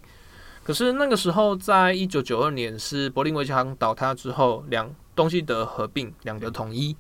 [0.64, 6.96] 可是那个时候，在一九九二年是柏林围墙倒塌之后，两东西德合并，两德统一，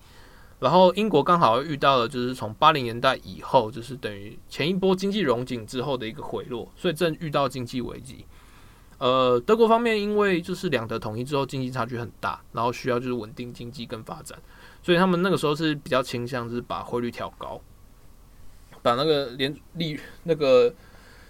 [0.60, 8.26] 然后英国刚好遇到了就是从八零年代以后，就是等于前一波经济融景之后的一个回落，所以正遇到经济危机。
[8.98, 14.40] 呃，德国方面因为就是两德统一之后经济差距很大，然后需要就是稳定经济跟发展，
[14.82, 17.60] 所以他们那个时候是比较倾向就是把汇率调高，
[18.82, 20.74] 把那个连利那个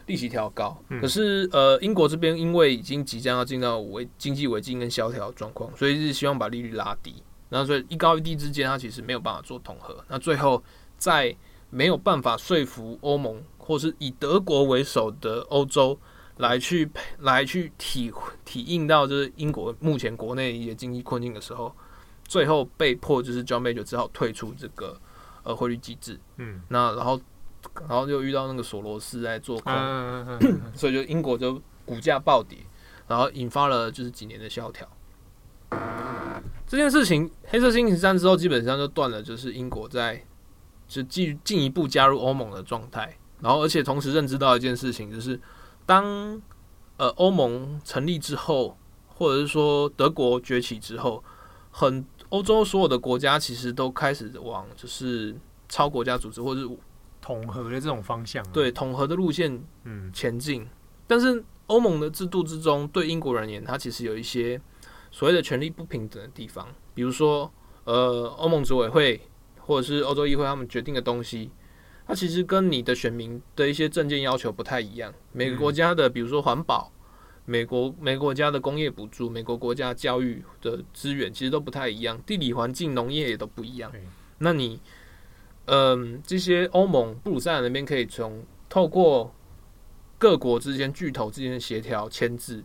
[0.06, 0.78] 利息调高。
[1.02, 7.16] 可是呃，英国这边因为已经即将要进到危经济危机跟萧条状况，所以是希望把利率拉低。
[7.50, 10.04] 然后所以一高一低之间，它其实没有办法做统合。
[10.08, 10.64] 那最后
[10.98, 11.36] 在
[11.72, 15.98] 没有办法说服欧盟或是以德国为首的欧洲。
[16.38, 18.12] 来去来去体
[18.44, 21.74] 体验到就是英国目前国内一些经济困境的时候，
[22.28, 25.00] 最后被迫就是 John Major 只好退出这个
[25.44, 26.20] 呃汇率机制。
[26.36, 27.22] 嗯，那然后
[27.88, 29.74] 然后就遇到那个索罗斯在做空，
[30.76, 32.58] 所以就英国就股价暴跌，
[33.08, 34.86] 然后引发了就是几年的萧条。
[36.68, 40.22] 这件事情黑色星期三之后，基本上就断了，就是英国在
[40.86, 43.18] 就进进一步加入欧盟的状态。
[43.40, 45.40] 然后而且同时认知到一件事情，就是。
[45.86, 46.42] 当
[46.98, 51.24] 呃欧盟成立之后，或者是说德国崛起之后，
[51.72, 55.36] 很欧洲所有的国家其实都开始往就是
[55.70, 56.70] 超国家组织或者是
[57.22, 60.64] 统合的这种方向，对统合的路线嗯前进。
[60.64, 60.70] 嗯、
[61.06, 64.60] 但是欧盟的制度之中，对英国人而言，它其实有一些
[65.12, 67.52] 所谓的权力不平等的地方，比如说
[67.84, 69.22] 呃欧盟执委会
[69.60, 71.52] 或者是欧洲议会他们决定的东西。
[72.08, 75.14] 它其实跟你的选民的一些证件要求不太一样。
[75.32, 76.92] 每个国家的，比如说环保，
[77.46, 82.22] 美国每个国家的工业补助，美国国家教育的资源其实都不太一样。
[82.26, 83.92] 地理环境、农业也都不一样。
[84.38, 84.80] 那你，
[85.66, 89.34] 嗯，这些欧盟布鲁塞尔那边可以从透过
[90.18, 92.64] 各国之间巨头之间的协调签字，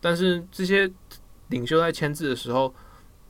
[0.00, 0.90] 但是这些
[1.48, 2.72] 领袖在签字的时候，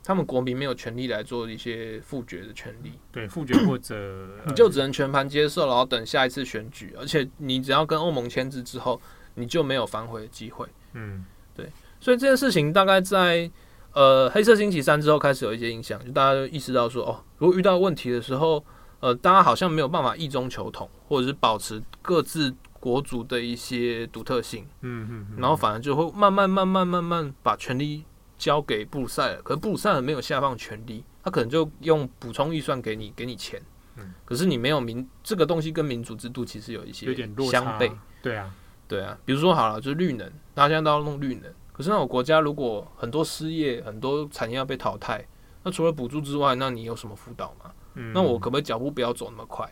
[0.09, 2.92] 他们国民没有权利来做一些复决的权利。
[3.12, 8.99] 对，复决或者你就只能全盘接受，然后等下一次选举，而且你只要跟欧盟签字之后，
[9.35, 10.66] 你就没有反悔的机会。
[10.94, 13.51] 嗯，对，所以这件事情大概在
[13.92, 18.64] 呃黑色星期三之后开始有一些影响，就大家就意识到说，哦，如果遇到问题的时候，
[19.01, 24.66] 呃，大家好像没有办法一中求同，或者是保持各自国族的一些独特性。
[24.81, 28.05] 嗯嗯，然后反而就会慢慢慢慢慢慢把权力
[28.38, 33.61] 交给布鲁塞尔，可是布鲁塞尔没有下放权力，他可能就用补充预算给你，给你钱。
[33.96, 37.92] 嗯，可是你没有民这个东西跟民主制度其实有一些有点相悖。
[38.22, 38.55] 对啊。
[38.87, 41.53] 对啊，比如说好了，就是绿能，大家现在都要弄绿能。
[41.74, 45.22] 可是那种国家如果很多失业，很多产业要被淘汰，
[45.62, 47.70] 那除了补助之外，那你有什么辅导吗？
[47.96, 49.70] 嗯，那我可不可以脚步不要走那么快？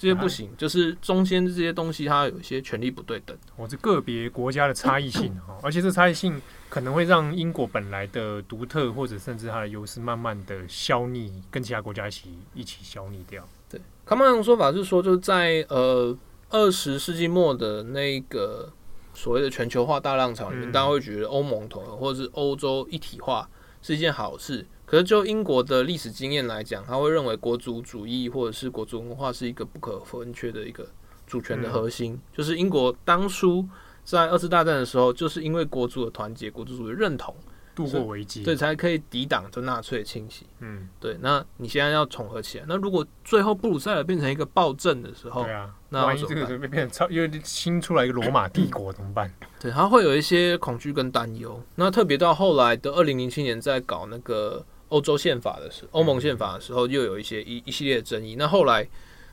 [0.00, 3.36] 这些不行，啊、就是中间这些东西它有一些权力不对等。
[3.56, 13.46] 我是个别国家的差异性哈，而且这差异性可能会让英国本来的独特或者甚至它的优势慢慢的消弭，跟其他国家一起一起消弭掉。
[13.68, 16.16] 对，卡麦隆说法是说，就是在呃。
[16.52, 18.68] 二十世纪末的那个
[19.14, 23.48] 所谓的全球化大浪潮里面，大家会觉得欧盟统合或者是欧洲一体化
[23.80, 24.66] 是一件好事。
[24.90, 30.84] 可是就英国的历史经验来讲，他会认为国族主义或者是国族文化是一个不可分缺的一个
[31.28, 32.20] 主权的核心。
[32.32, 33.64] 就是英国当初
[34.04, 37.32] 在二次大战的时候，就是因为国族的团结、国族主义认同。
[37.72, 40.44] 度过危机，对，才可以抵挡这纳粹的侵袭。
[40.58, 41.16] 嗯，对。
[41.20, 49.32] 那你现在要重合起来，那如果最后布鲁塞尔变成一个暴政的时候，对啊，那万一这个时候变成超因为新出来一个罗马帝国怎么办？
[49.60, 51.62] 对，他会有一些恐惧跟担忧。
[51.76, 58.36] 那特别到后来的二零零七年，在搞那个欧洲宪法的时候，欧盟宪法的时候，又有一些一一系列的争议。
[58.36, 58.88] 那后来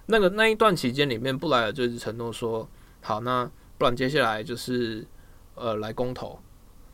[0.08, 2.68] 那个那一段期间里面，布莱尔就是承诺说，
[3.02, 5.06] 好，那不然接下来就是
[5.54, 6.40] 呃来公投。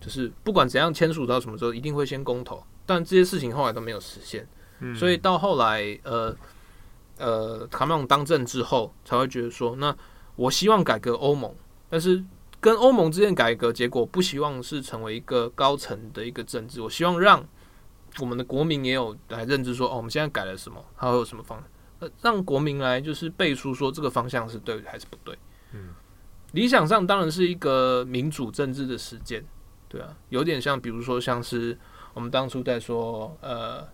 [0.02, 4.46] 就是不管怎样签署到什么时候，一定会先公投，但这些事情后来都没有实现，
[4.82, 6.36] 嗯、所以到后来，呃
[7.18, 9.96] 呃，卡梅隆当政之后，才会觉得说，那
[10.36, 11.56] 我希望改革欧盟，
[11.90, 12.22] 但是
[12.60, 17.42] 跟欧盟之间改革结果，不希望是成为一个高层的一个政治，我希望让
[18.20, 21.64] 我们的国民也有来认知说，哦，我们现在改了什么，还会有什么方，
[22.00, 25.38] 呃，让国民来就是背书说这个方向是对还是不对，
[25.74, 25.90] 嗯，
[26.52, 29.44] 理想上当然是一个民主政治的实践。
[29.90, 31.78] 对啊，有点像，比如说像是
[32.16, 33.88] 我们当初在说呃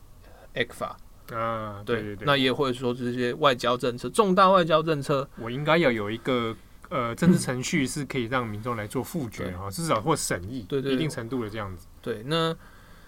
[0.54, 6.56] ，ECFA 啊，对对对，那也会说这些外交政策，重大外交政策，我应该要有一个
[6.88, 11.86] 呃政治程序是可以让民众来做复决啊，至少或审议，对对，一定程度的这样子。
[12.02, 12.56] 对，那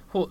[0.09, 0.29] 或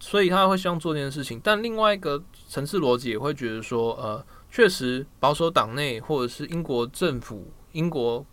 [0.00, 8.26] 所以他会希望做这件事情，但另外一个层次逻辑也会觉得说，呃，确实保守党内或者是英国政府，英国。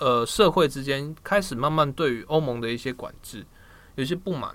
[0.00, 3.46] 呃，社会之间开始慢慢对于欧盟的一些管制
[3.94, 4.50] 有些不满，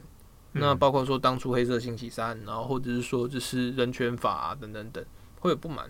[0.51, 5.03] 那包括说当初黑色星期三，然后或者是说就是人权法啊等等等，
[5.39, 5.89] 会有不满。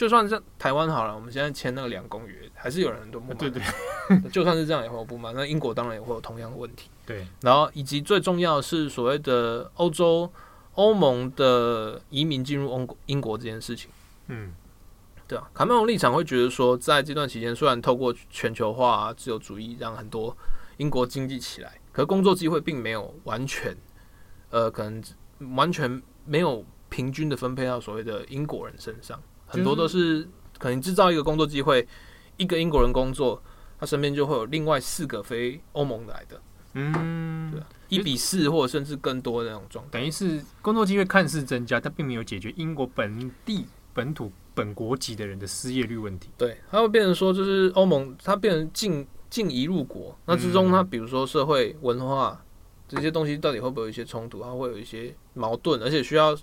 [0.00, 3.36] 就算是台湾好了，我们现在签那个两公约，还是有人很多不满。
[3.36, 3.62] 对对，
[4.32, 5.34] 就算是这样也会有不满。
[5.34, 6.88] 那英国当然也会有同样的问题。
[7.04, 10.32] 对，然后以及最重要的是所谓的欧洲
[10.76, 13.90] 欧盟的移民进入欧英国这件事情。
[14.28, 14.54] 嗯。
[15.28, 20.34] 对啊，卡梅隆立场会觉得说，在这段期间，虽然透过全球化、啊、自由主义让很多
[20.78, 23.76] 英国经济起来，可是工作机会并没有完全，
[24.48, 25.00] 呃，可能
[25.54, 30.26] 完全没有平均的分配到所谓的英国人身上，很多都是
[30.58, 31.86] 可能制造一个工作机会，
[32.36, 33.42] 一个英国人工作，
[33.78, 36.40] 他身边就会有另外四个非欧盟来的，
[36.74, 44.32] 嗯，对啊，一比四或者甚至更多的那种状态，等于是工作机会看似增加，但并没有解决英国本地本土。
[44.52, 52.44] 本国籍的人的失业率问题，对，它会变成说，就是欧盟它变成进进一入国，那之中它比如说社会文化
[52.86, 56.36] 这些东西到底会不会有一些冲突，它会有一些矛盾，而且需要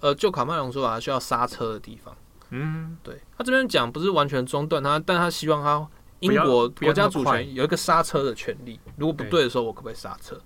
[0.00, 2.16] 呃，就卡麦隆说啊，需要刹车的地方。
[2.52, 5.88] 嗯，对，他这边讲不是完全中断他，但他希望他
[6.20, 10.40] 英国国家主权有一个刹车的权利，如果不对的时候，我可不可以刹车？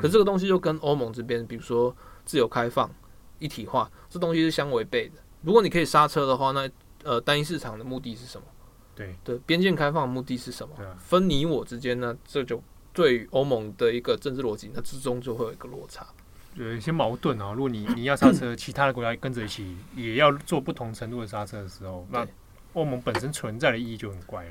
[0.00, 2.90] 可是这个东西就跟欧盟这边，比如说自由开放、
[3.38, 5.14] 一体化，这东西是相违背的。
[5.42, 6.68] 如果你可以刹车的话，那
[7.04, 8.46] 呃，单一市场的目的是什么？
[8.94, 10.74] 对对，边境开放的目的是什么？
[10.84, 16.06] 啊、分你我之间呢，这就对于欧盟的一个政治逻辑，那之中就会有一个落差，
[16.54, 17.52] 有一些矛盾啊。
[17.52, 22.26] 如果你你要刹车，其他的国家跟着一起也要做不同程度的刹车的时候，那
[22.72, 24.50] 欧盟本身存在的意义就很怪了。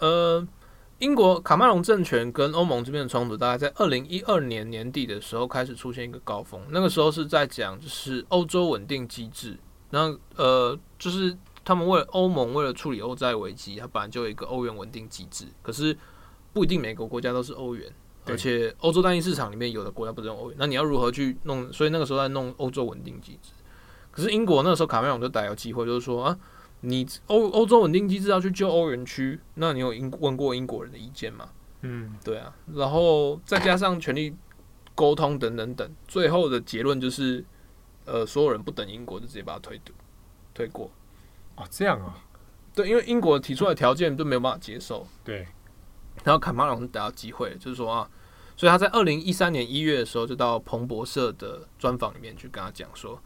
[0.00, 0.46] 呃，
[0.98, 9.56] 英国卡麦隆政权跟欧盟这边的冲突，大概在二零一二年年底的时候开始出现一个高峰，那个时候是在讲就是欧洲稳定机制。
[9.90, 15.46] 然后呃，就是他们为了欧盟为了处理欧债危机，它本来就有一个欧元稳定机制。
[15.62, 15.96] 可是
[16.52, 17.92] 不一定每个国家都是欧元，
[18.26, 21.72] 而且欧洲单一市场里面有的国家不用欧元，那你要如何去弄？
[21.72, 23.50] 所以那个时候在弄欧洲稳定机制。
[24.10, 26.38] 可是英国那个时候卡梅隆就逮有机会，就是说啊，
[26.80, 31.48] 你欧欧洲稳定机制要去救欧元区，那你有英问过英国人的意见吗？
[31.82, 32.54] 嗯，对啊。
[32.74, 34.34] 然后再加上权力
[34.94, 37.44] 沟通等等等，最后的结论就是，
[38.04, 39.80] 呃，所有人不等英国就直接把它推
[40.54, 40.90] 推过。
[41.56, 42.16] 哦，这样啊。
[42.72, 45.06] 对，因为英国提出的条件都没有办法接受。
[45.22, 45.46] 对，
[46.22, 48.08] 然后卡马龙得到机会，就是说啊，
[48.56, 53.20] 所以他在二零一三年一月的时候，就到彭博社的专访里面去跟他讲说，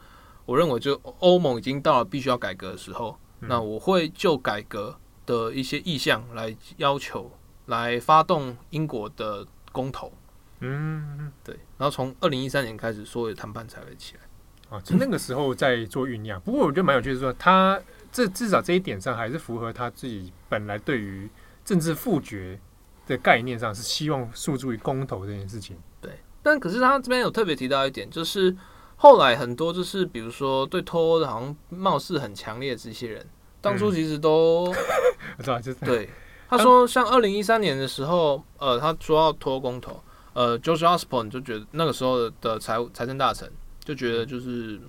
[0.47, 7.30] 我认为就欧盟已经到了必须要改革的时候，嗯、那我会就改革的一些意向来要求，
[7.66, 10.12] 来发动英国的公投。
[10.61, 14.76] 嗯，对，然后从二零一三年开始，所有的谈判才会起来。
[14.76, 16.41] 啊，就那个时候在做酝酿。
[16.41, 17.80] 不过我觉得蛮有趣的是，说他。
[18.11, 21.28] 这至少这一点上还是符合他自己本来对于
[21.62, 22.59] 政治复决
[23.09, 25.76] 的概念上是希望诉诸于公投这件事情。
[26.00, 28.54] 对，但可是他这边有特别提到一点，就是
[28.96, 33.26] 后来很多就是比如说对脱欧的好像貌似很强烈的这些人，
[33.61, 34.76] 当初其实都、嗯、
[35.38, 36.09] 我知道，就是对
[36.48, 40.02] 他说，像二零一三年的时候，呃，他说要脱公投，
[40.32, 43.50] 呃，George Osborne 就觉得那个时候的财务财政大臣
[43.84, 44.80] 就觉得就是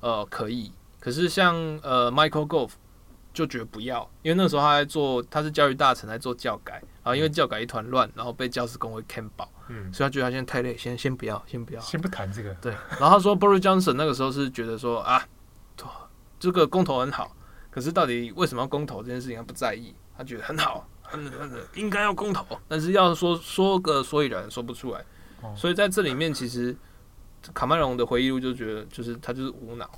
[0.00, 0.70] 呃可以。
[1.00, 2.70] 可是像呃 Michael Gove
[3.32, 12.52] 就觉得不要，因为那时候他在做，他是教育大臣在做教改啊，因为教改一团乱，然后被教师工会劝保，嗯，所以他觉得他现在太累，先先不要，先不要，先不谈这个。
[12.56, 15.26] 对，然后他说 Boris Johnson 那个时候是觉得说啊，
[16.38, 17.34] 这个公投很好，
[17.70, 25.02] 可是到底为什么要公投这件事情他不在意，他觉得很好，很很应该要公投，但是要说说个所以然说不出来，
[25.56, 26.76] 所以在这里面其实
[27.54, 29.90] 卡麦隆的回忆录就觉得就是他就是无脑。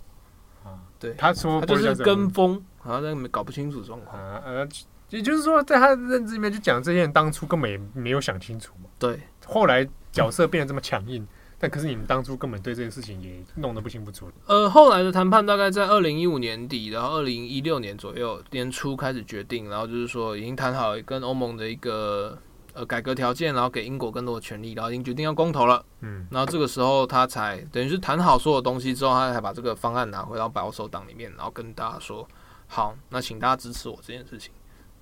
[0.65, 4.21] 啊，对，他说他就是跟风，好像在搞不清楚状况。
[4.43, 4.67] 呃，
[5.11, 8.89] 也就是说，在他的认知里面，就讲这些人当初根本也没有想清楚嘛。
[8.99, 11.25] 对，后来角色变得这么强硬，
[11.59, 14.31] 但可是你们当初根本对这件事情也弄得不清不楚。
[14.47, 22.39] 呃，后来的谈判大概在二零一五年底，然后二零一六年左右年初开始决定，然后就是说已经谈好跟欧盟的一个。
[22.75, 25.85] 呃，改革条件，然后给英国更多的权利，然后已经决定要公投了。
[26.01, 32.29] 嗯，然后这个时候他才等于是谈好所有东西之后，他才把这个方案拿回到保守党里面，然后跟大家说
[32.67, 34.53] ：“好，那请大家支持我这件事情。”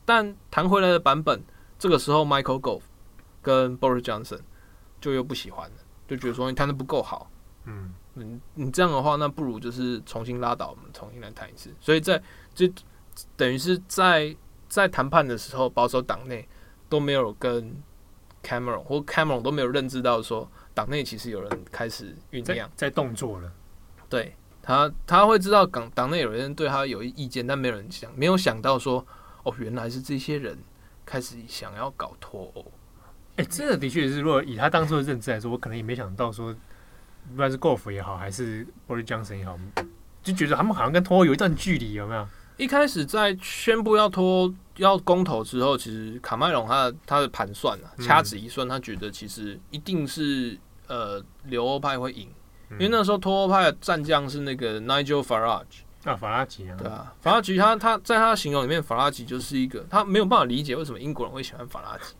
[0.04, 1.42] 但谈回来的版本，
[1.78, 2.82] 这个时候 Michael Gove
[3.40, 4.40] 跟 Boris Johnson
[5.00, 7.30] 就又不喜欢了，就觉得说你谈的不够好。
[7.64, 11.74] 嗯，你你这样的话，那不如就是重新拉倒，我们重新来谈一次。
[11.80, 12.22] 所以在
[12.54, 12.68] 就
[13.34, 14.36] 等于是在
[14.68, 16.46] 在谈判的时候，保守党内。
[16.92, 17.74] 都没有跟
[18.44, 23.50] Cameron 或 Cameron 都没有认知到说党内其实有人开始酝酿在，在动作了。
[24.10, 29.06] 对他，他会知道党党内有人对他有意见，但没有人想，没有想到说
[29.42, 30.58] 哦，原来是这些人
[31.06, 32.60] 开始想要搞脱欧。
[33.36, 36.54] 哎、欸，这个的确是，如果以他当初的认知来说，我可能也没想到说，
[37.30, 39.58] 不管是 Gove 也好，还是 Boris Johnson 也好，
[40.22, 42.28] 就觉得他们好像跟脱欧有一段距离，有没有？
[42.58, 52.28] 一开始在宣布要脱要公投之后，其实卡麦隆他的他的盘算啊，掐指一算，他觉得其实一定是呃留欧派会赢，
[52.72, 62.14] 因为那时候脱欧派的战将是那个 Nigel Farage 啊，法拉吉啊，对啊，法拉吉他他在他的形容里面，法拉吉就是一个他没有办法理解为什么英国人会喜欢法拉吉，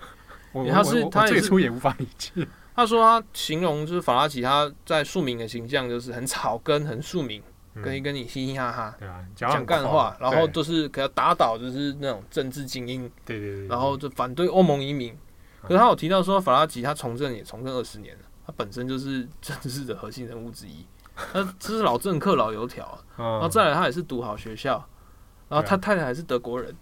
[0.55, 2.47] 因为他是他最初也无法理解，
[2.77, 7.43] 他说他形容就是法拉吉他在庶民的形象就是很草根很庶民。
[7.81, 15.17] 跟一跟你嘻嘻哈哈，对啊，讲干话，然后就是给他打倒，就是那种政治精英，对对对，然后就反对欧盟移民。
[15.63, 20.85] 可是他有提到说，法拉吉他从政也从政二十年了，他本身就是政治的核心人物之一。
[21.15, 24.85] 他这是老政客、老油条，然后再来他也是读好学校，
[25.49, 26.75] 然后他太太还是德国人，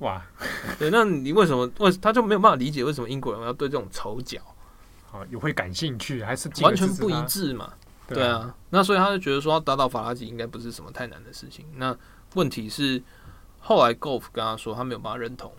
[0.00, 0.20] 哇，
[0.78, 4.40] 对，那你为什么为他就没有办法理解为什么英国人要对这种丑角，
[5.12, 7.72] 啊，也会感兴趣，还是完全不一致嘛？
[8.08, 11.66] 对啊，那所以他就觉得说要打倒法拉吉应该不是什么太难的事情。
[11.74, 11.96] 那
[12.34, 13.02] 问题是
[13.58, 15.52] 后来 Golf 跟他说他没有办法认同，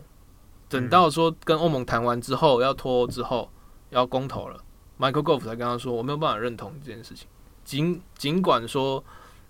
[0.69, 3.49] 等到说跟欧盟谈完之后要脱欧之后
[3.89, 4.63] 要公投了
[4.97, 7.27] ，Michael Golf 才跟他说我没有办法认同这件事情。
[7.65, 9.03] 尽尽管说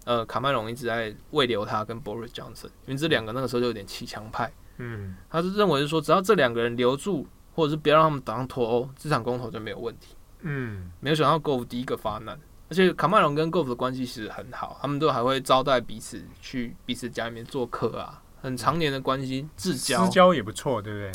[0.06, 10.16] 呃卡麦隆一直在慰留他跟 Boris Johnson，因为这两个那个时候就有点骑墙派，嗯，他是认为是说只要这两个人留住或者是不要让他们打上脱欧，这场公投就没有问题。
[10.42, 12.40] 嗯，没有想到 Golf 第一个发难。
[12.70, 21.12] 而且卡麦隆跟 Golf 的关系其实很好，他们都还会招待彼此去彼此家里面做客啊，很常年的关系，至交，至交也不错，对不对？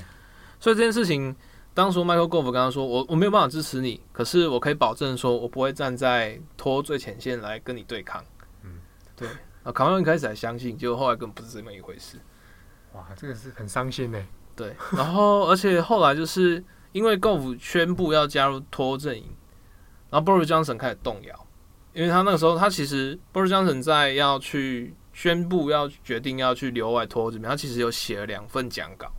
[0.59, 1.35] 所以这件事情，
[1.75, 8.25] 当初 Michael Golf 跟他说：“我我没有办法支持你，可是我可以保证说，我不会站在脱欧最前线来跟你对抗。”
[8.63, 8.81] 嗯，
[9.17, 9.29] 对。
[9.65, 12.19] 啊，卡麦隆一开始还相信，结果后来根本不是这么一回事。
[12.95, 14.21] 哇，这个是很伤心的。
[14.55, 19.25] 对，然后而且后来就是因为 Golf 宣布要加入脱欧阵营，
[20.11, 21.42] 然后 Boris Johnson 开始动摇，
[21.95, 29.13] 因为他那个时候他其实 Boris Johnson 在要去宣布要决定要去留外脱欧这边，他其实有写了两份讲稿。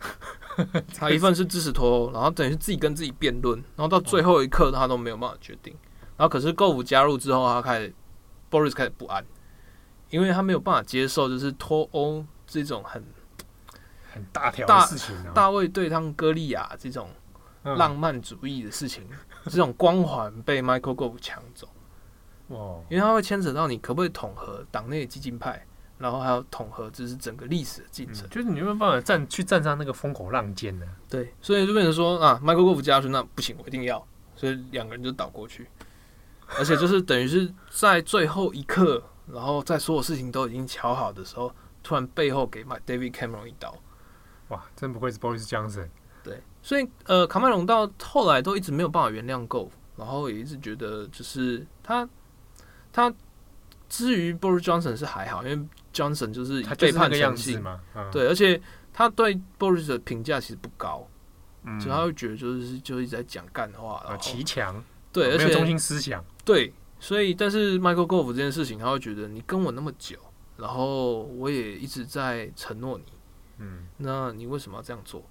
[0.96, 5.74] 他一份是支持脱欧，然后等于是自己跟自己辩论，然后到最后一刻他都没有办法决定。
[6.16, 7.92] 然后可是 Gove 加入之后，他开始
[8.50, 9.24] Boris 开始不安，
[10.08, 13.04] 因为他没有办法接受就是脱欧这种很
[14.12, 17.10] 很大条的事情，大卫对抗歌利亚这种
[17.62, 19.06] 浪漫主义的事情，
[19.46, 21.68] 这种光环被 Michael Gove 抢走。
[22.50, 25.66] 哦，因为他会牵扯到你可不可以统合党内的激进派。
[25.98, 30.86] 然后还有统合，这是整个历史的进程，嗯，就是你有没有办法站去站上那个风口浪尖呢？
[31.10, 34.02] 对，所以就变成说啊，Michael Gove 加入那不行，我一定要，
[34.34, 35.68] 所以两个人就倒过去，
[36.58, 43.76] 而且就是等于是在最后一刻，然后在所有事情都已经瞧好的时候，突然背后给 David Cameron 一刀，
[44.48, 45.88] 哇，真不愧是 Boris Johnson。
[46.24, 52.08] 对，所以呃，卡麦隆到后来都一直没有办法原谅 Gove，然后也一直觉得就是他
[52.92, 53.12] 他
[53.88, 55.66] 至于 Boris Johnson 是还好，因为。
[55.92, 57.80] Johnson 就是背叛诚信嘛，
[58.12, 58.62] 对，而且
[58.92, 61.04] 他对 Boris 的评价其实不高，
[61.64, 64.80] 嗯，所以他会觉得就是就一直在讲干话，然后骑墙，
[65.12, 70.16] 对，而且中心思想，对，所以但是 Michael Gove 这件事情，他会觉得你跟我那么久，
[70.56, 73.04] 然后我也一直在承诺你，
[73.58, 75.24] 嗯，那你为什么要这样做？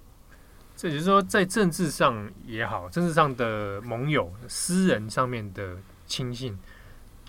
[0.76, 6.58] 这也就是说，在政治上也好，政治上的盟友、私人上面的亲信，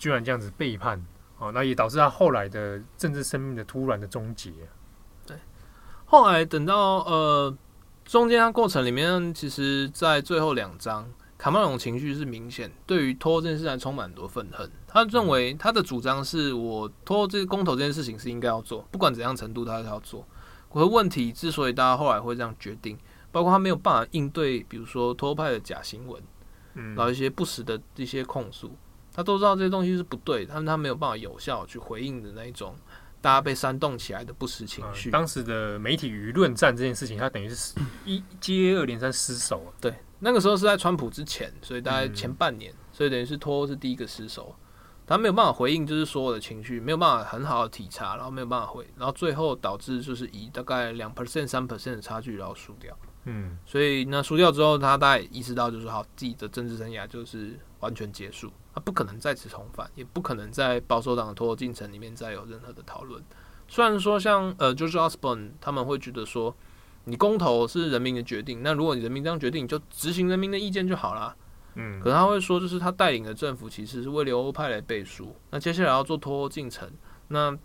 [0.02, 1.06] 居然这样子背叛。
[1.38, 4.52] 哦，那也导致他后来的政治生命的突然的终结。
[5.26, 5.38] 对，
[6.06, 7.58] 后来等到呃
[8.06, 14.70] 中间他过程里面，其实，在最后两章，卡麦隆情绪是明显，对于脱欧这件事还充满很多愤恨。
[14.88, 20.24] 他认为他的主张是我脱欧这个公投这件事情是应该要做，不管怎样程度他都要做。
[20.72, 22.96] 可是问题之所以大家后来会这样决定，
[23.32, 26.22] 包括他没有办法应对，比如说托派的假新闻，
[26.76, 28.76] 嗯，然后一些不实的一些控诉。
[29.14, 32.76] 他都知道这些东西是不对，但他没有办法有效去回应的那一种
[33.20, 35.12] 大家被煽动起来的不实情绪。
[35.12, 39.74] 当时的媒体舆论战这件事情，他等于是 一接二连三失手了。
[39.80, 44.56] 对，那个时候是在川普之前，所以大概前半年，所以等于是脱欧是第一个失手。
[45.08, 52.98] 他没有办法回应，就是所有的情绪，没有办法很好的体察，然后没有办法回，然后最后导致就是以大概两 percent、三 percent 的差距，然后输掉。
[53.26, 58.52] 嗯，所以那输掉之后，他大概意识到就是好，自己的政治生涯就是完全结束。
[58.74, 63.22] 他不可能再次重返，也不可能在保守党的脱欧进程里面再有任何的讨论。
[63.68, 66.56] 虽然说像呃，George Osborne 他们会觉得说，
[67.04, 71.36] 你公投是人民的决定，那如果你人民这样决定，你就执行人民的意见就好了。
[71.76, 75.36] 嗯，可是他会说，就是他带领的政府其实是为留欧派来背书。
[75.50, 76.90] 那接下来要做脱欧进程，
[77.30, 77.58] 那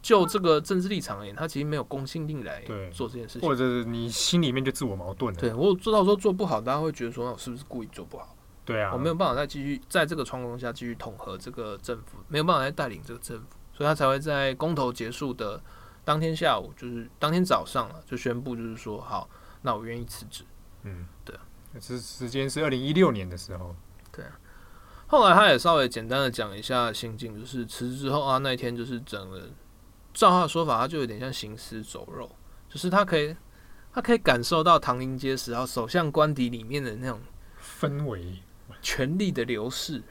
[0.00, 5.40] 就这个政治立场而言，他其实没有公信力来做这件事情，或者你心里面就自我矛盾了。
[5.40, 8.36] 对，我做到说做不好，大家会觉得说，那我是不是故意做不好？
[8.64, 15.60] 对啊，我没有办法再继续在这个状况下继续统合这个政府，没有办法再带领这个政府，所以他才会在公投结束的
[16.04, 19.28] 当天下午，就是当天早上了，就宣布就是说，好，
[19.62, 20.44] 那我愿意辞职。
[20.82, 21.42] 嗯，对啊，
[21.80, 23.74] 是时间是二零一六年的时候。
[24.12, 24.38] 对啊，
[25.08, 29.48] 后来他也稍微简单的讲一下心境，就是辞职之后啊，那一天就是整个，
[30.14, 32.30] 照他的说法，他就有点像行尸走肉，
[32.68, 33.34] 就是他可以，
[33.92, 37.20] 他可以感受到唐宁街时，然后首相官邸里面的那种
[37.60, 38.42] 氛围。
[38.80, 40.02] 权力的流逝，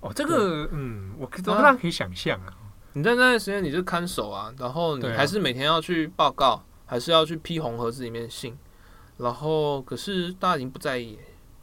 [0.00, 2.52] 哦，这个，嗯，我当然可以想象啊。
[2.92, 8.56] 你在那段时间你是看守啊，然后你还是每天要去报告，还是要去批红盒子里面信，
[9.16, 11.18] 然后可是大家已经不在意，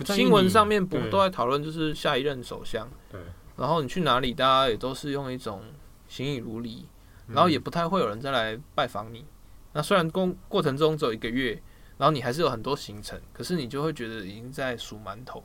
[0.05, 3.19] 新闻上面不都在讨论就是下一任首相，对，
[3.55, 5.63] 然后你去哪里，大家也都是用一种
[6.07, 6.85] 行影如离，
[7.27, 9.25] 然后也不太会有人再来拜访你。
[9.71, 11.61] 那虽然过过程中只有一个月，
[11.97, 15.41] 然后你还是有很多行程，可是你就会觉得已经在数馒头。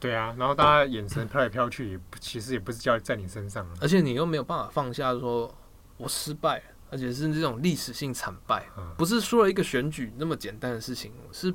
[0.00, 5.52] 对啊，然后大家眼神飘来飘去，也其实也不是叫在你身上，而且你又没有办法放下，说
[5.96, 8.64] 我失败，而且是这种历史性惨败，
[8.96, 11.52] 不是输了一个选举那么简单的事情，是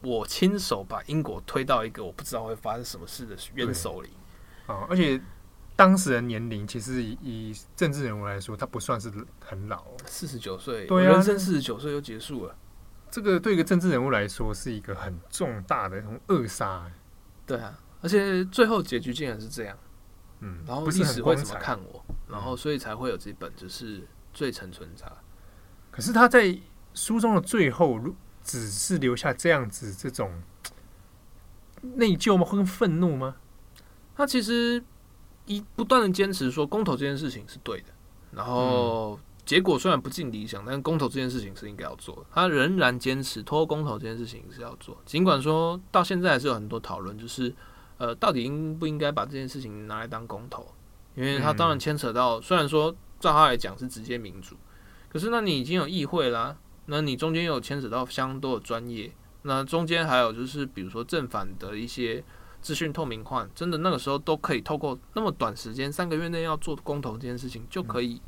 [0.00, 4.10] 我亲手把英国推到一个我不知道会发生什么事的渊手里。
[4.66, 5.20] 啊，而且
[5.76, 9.12] 当时的年龄其实以，以政治人物来说，他不算是
[9.44, 12.56] 很老，四十九岁，对啊，人生四十九岁就结束了，
[13.10, 16.90] 这个对一个政治人物来说是一个很重大的一种扼杀。
[17.52, 19.76] 对啊，而且最后结局竟然是这样，
[20.40, 22.02] 嗯，然后历史会怎么看我？
[22.26, 24.00] 然后所以才会有这本就是
[24.32, 25.06] 《罪臣存查》。
[25.90, 26.58] 可是他在
[26.94, 30.32] 书中的最后，如只是留下这样子这种
[31.82, 32.44] 内疚吗？
[32.46, 33.36] 或愤怒吗？
[34.16, 34.82] 他其实
[35.44, 37.88] 一不断的坚持说公投这件事情是对的，
[38.30, 42.22] 然后结果虽然不尽理想，但是公投这件事情是应该要做的。
[42.30, 47.52] 他仍然坚持拖公投这件事情是要做，尽管说到现在还是有很多讨论，就是
[47.98, 50.64] 呃，到底应不应该把这件事情拿来当公投？
[51.16, 54.56] 因为他当然牵扯到，虽然说照他来讲是直接民主，
[55.08, 59.12] 可是那你已经有议会啦，那你中间又有牵扯到相当多的专业，
[59.42, 62.22] 那中间还有就是比如说正反的一些
[62.60, 68.22] 资讯透明化，真的那个时候都可以透过那么短时间三个月内要做公投这件事情就可以。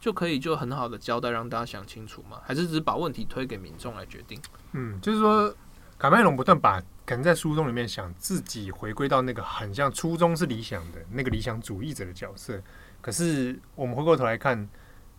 [0.00, 2.40] 就可以就很好的交代，让大家想清楚吗？
[2.42, 4.40] 还是只是把问题推给民众来决定？
[4.72, 5.54] 嗯，就是说，
[5.98, 12.60] 卡麦隆不断把可能在书中里面想自己回归到那个很像初衷是理想的那个理想主义者的角色。
[13.02, 14.66] 可是我们回过头来看，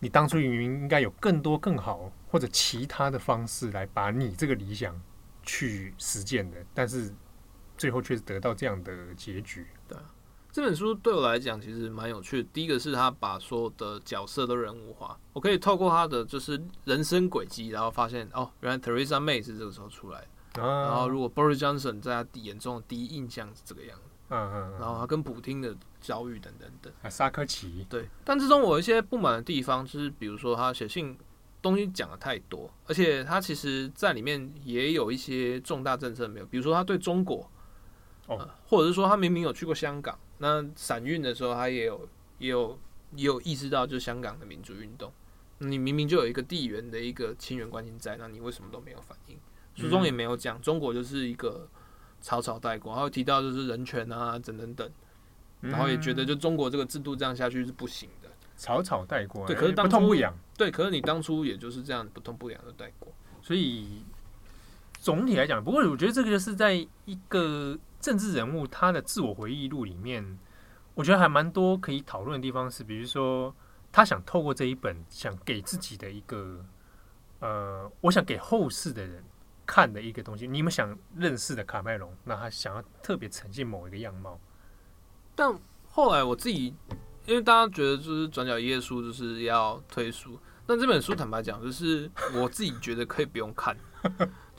[0.00, 5.00] 你当初明明应该有更多更好或者其他的方式来把你这个理想
[5.44, 7.14] 去实践的，但是
[7.78, 9.64] 最后却是得到这样的结局。
[9.86, 9.96] 对。
[10.52, 12.48] 这本书对我来讲其实蛮有趣的。
[12.52, 20.20] 第一个是他把所有的角色都人物化，我可以透过他的就是人生轨迹，然后发现哦，原来 Theresa May 是这个时候出来
[20.52, 20.62] 的。
[20.62, 24.04] 啊、然后如果 Boris Johnson 在他眼中的第一印象是这个样子。
[24.28, 24.72] 嗯嗯。
[24.72, 26.92] 然后他跟普丁的遭遇等等等。
[27.00, 27.86] 啊，沙科齐。
[27.88, 28.06] 对。
[28.22, 31.16] 但之中我有一些不满的地方，就是比如说他写信
[31.62, 37.50] 东西讲的太多，而且他其实在里面也有一些重大政策没有，比如说他对中国，
[38.26, 40.18] 哦、呃，或者是说他明明有去过香港。
[40.38, 42.08] 那散运的时候，他也有
[42.38, 42.78] 也有
[43.14, 45.12] 也有意识到，就是香港的民主运动，
[45.58, 49.38] 你明明就有一个地缘的一个亲缘关系在，那你为什么都没有反应？
[49.76, 51.68] 书中也没有讲，中国就是一个
[52.20, 54.90] 草草带过，还有提到就是人权啊，等等等，
[55.60, 59.46] 然后也觉得就中国这个制度这样下去是不行的，草草带过。
[59.46, 64.02] 对，可是当初不痛不痒，对，可是你当初也就是这样不痛不痒的带过，所以
[64.98, 67.78] 总体来讲，不过我觉得这个就是在一个。
[68.02, 70.38] 政治人物他的自我回忆录里面，
[70.92, 72.68] 我觉得还蛮多可以讨论的地方。
[72.68, 73.54] 是比如说，
[73.92, 76.66] 他想透过这一本，想给自己的一个，
[77.38, 79.22] 呃，我想给后世的人
[79.64, 80.48] 看的一个东西。
[80.48, 84.36] 你们想认识的卡麦隆，那他想要特别呈现某一个样貌。
[85.36, 85.56] 但
[85.88, 86.74] 后来我自己，
[87.24, 90.36] 因为大家觉得就是转角一页书就是要推书，
[90.66, 93.76] 但这本书坦白讲，就是我自己觉得可以不用看。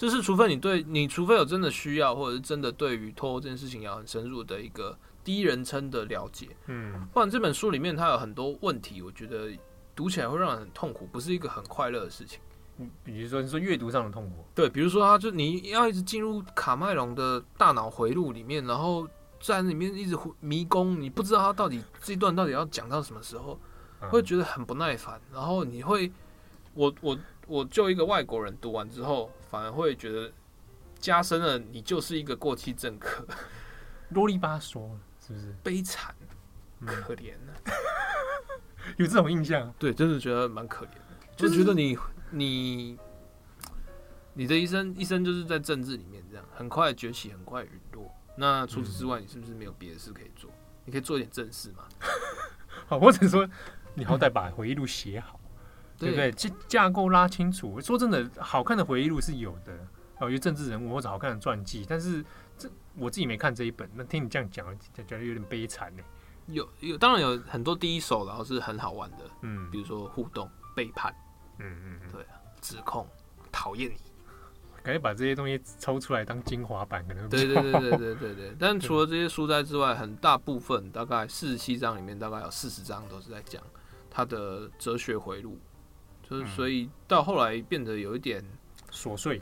[0.03, 9.57] 就是，除非你对你，除非有真的需要，或者是真的对于脱欧这件事情要很深入的一个第一人称的了解，嗯，不然这本书里面它有很多问题，我觉得
[9.95, 12.41] 读起来会让人很痛苦，不是一个很快乐的事情。
[12.79, 19.07] 嗯，比如说你说阅读上的痛苦，对，比如说他就你要一直进入卡麦隆的大脑回路里面，然后
[19.39, 23.57] 在里面一直迷宫，你不知道他到底这一段到底要讲到什么时候，
[24.09, 26.11] 会觉得很不耐烦，然后你会，
[26.73, 27.17] 我我。
[27.47, 30.31] 我就一个外国人读完之后，反而会觉得
[30.99, 33.27] 加深了你就是一个过气政客，
[34.09, 34.89] 啰里吧嗦，
[35.19, 35.53] 是不是？
[35.61, 36.15] 悲惨，
[36.85, 37.71] 可怜呢、啊？
[38.97, 39.73] 有这种印象？
[39.77, 41.97] 对，真的觉得蛮可怜的，就觉得你
[42.31, 42.97] 你
[44.33, 48.09] 你的一生一生就是在政治里面这样，很快崛起，很快陨落。
[48.35, 50.49] 那除此之外，你是不是没有别的事可以做？
[50.85, 51.83] 你可以做一点正事嘛？
[52.87, 53.47] 好，或者说
[53.93, 55.39] 你好歹把回忆录写好。
[56.03, 56.31] 对不对？
[56.31, 57.79] 架架构拉清楚。
[57.81, 59.73] 说真的，好看的回忆录是有的，
[60.19, 61.85] 哦，有政治人物或者好看的传记。
[61.87, 62.23] 但是
[62.57, 64.65] 这我自己没看这一本，那听你这样讲，
[65.07, 66.03] 觉得有点悲惨呢。
[66.47, 69.19] 有有，当然有很多第一手，然后是很好玩的。
[69.41, 71.15] 嗯，比如说互动、背叛，
[71.57, 73.07] 嗯嗯嗯，对啊，指控、
[73.49, 73.95] 讨厌你，
[74.83, 78.55] 赶紧把这些东西抽出来当精华版，可能对对对对对对对。
[78.59, 83.63] 但除了这些书斋之外，很大部分大概四十七章里面，大概有四十章都是在讲
[84.11, 85.57] 他的哲学回路。
[86.39, 88.43] 就是，所以到后来变得有一点
[88.91, 89.41] 琐碎，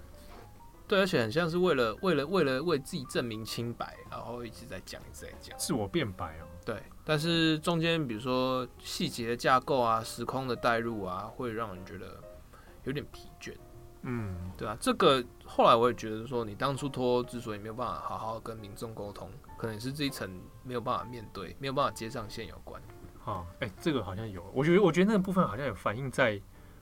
[0.88, 6.48] 对，而且很像是为了为了为了为自己证明清白，然后一直在讲一直在讲，自我辩白哦。
[6.66, 12.22] 对，但是中间比如说细节的架构啊、时空的带入啊，会让人觉得
[12.84, 13.54] 有点疲倦。
[14.04, 22.82] 嗯，对啊，这个后来我也觉得说，你当初拖之所以没有办法好好跟民众沟通，可能是这一层没有办法面对，没有办法接上线有关。
[23.24, 26.42] 啊，哎、欸，这个好像有，我觉得我觉得那个部分好像有反映在。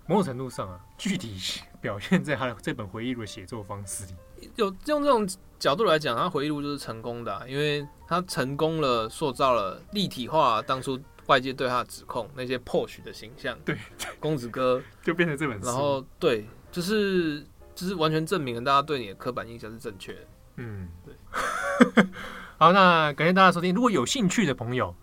[0.10, 1.38] 某种程度上啊，具体
[1.80, 4.50] 表现在他的这本回忆录的写作方式里。
[4.56, 5.30] 有用这种
[5.60, 13.56] 角度来讲，他回忆录就是成功的啊，因为他成功了塑造了立体化当初外界对他的指控那些 Porsche 的形象。
[13.64, 13.78] 对，
[14.20, 15.68] 公子哥就变成这本书。
[15.68, 17.46] 然后对，就是
[17.76, 20.28] 就是完全证明了大家对你的刻板印象是正确的。
[20.56, 22.04] 嗯，对。
[22.58, 23.76] 好，那感谢大家收听。
[23.76, 24.96] 如果有兴趣的朋友，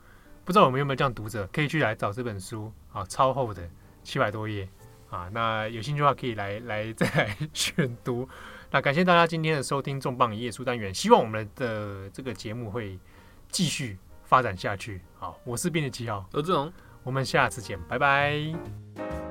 [0.45, 3.63] 不知道我们有没有这样读者，可以去来找这本书啊，超厚的
[4.03, 4.69] 七百多页。
[5.17, 8.29] 啊，那有兴趣的话可以来来再来 选读。
[8.71, 10.93] 那感谢大家今天的收听，重磅一页书单元。
[10.93, 12.99] 希望我们的这个节目会
[13.49, 15.01] 继续发展下去。
[15.19, 16.71] 好，我是编辑七号，罗志荣，
[17.03, 19.26] 我们下次见，拜拜。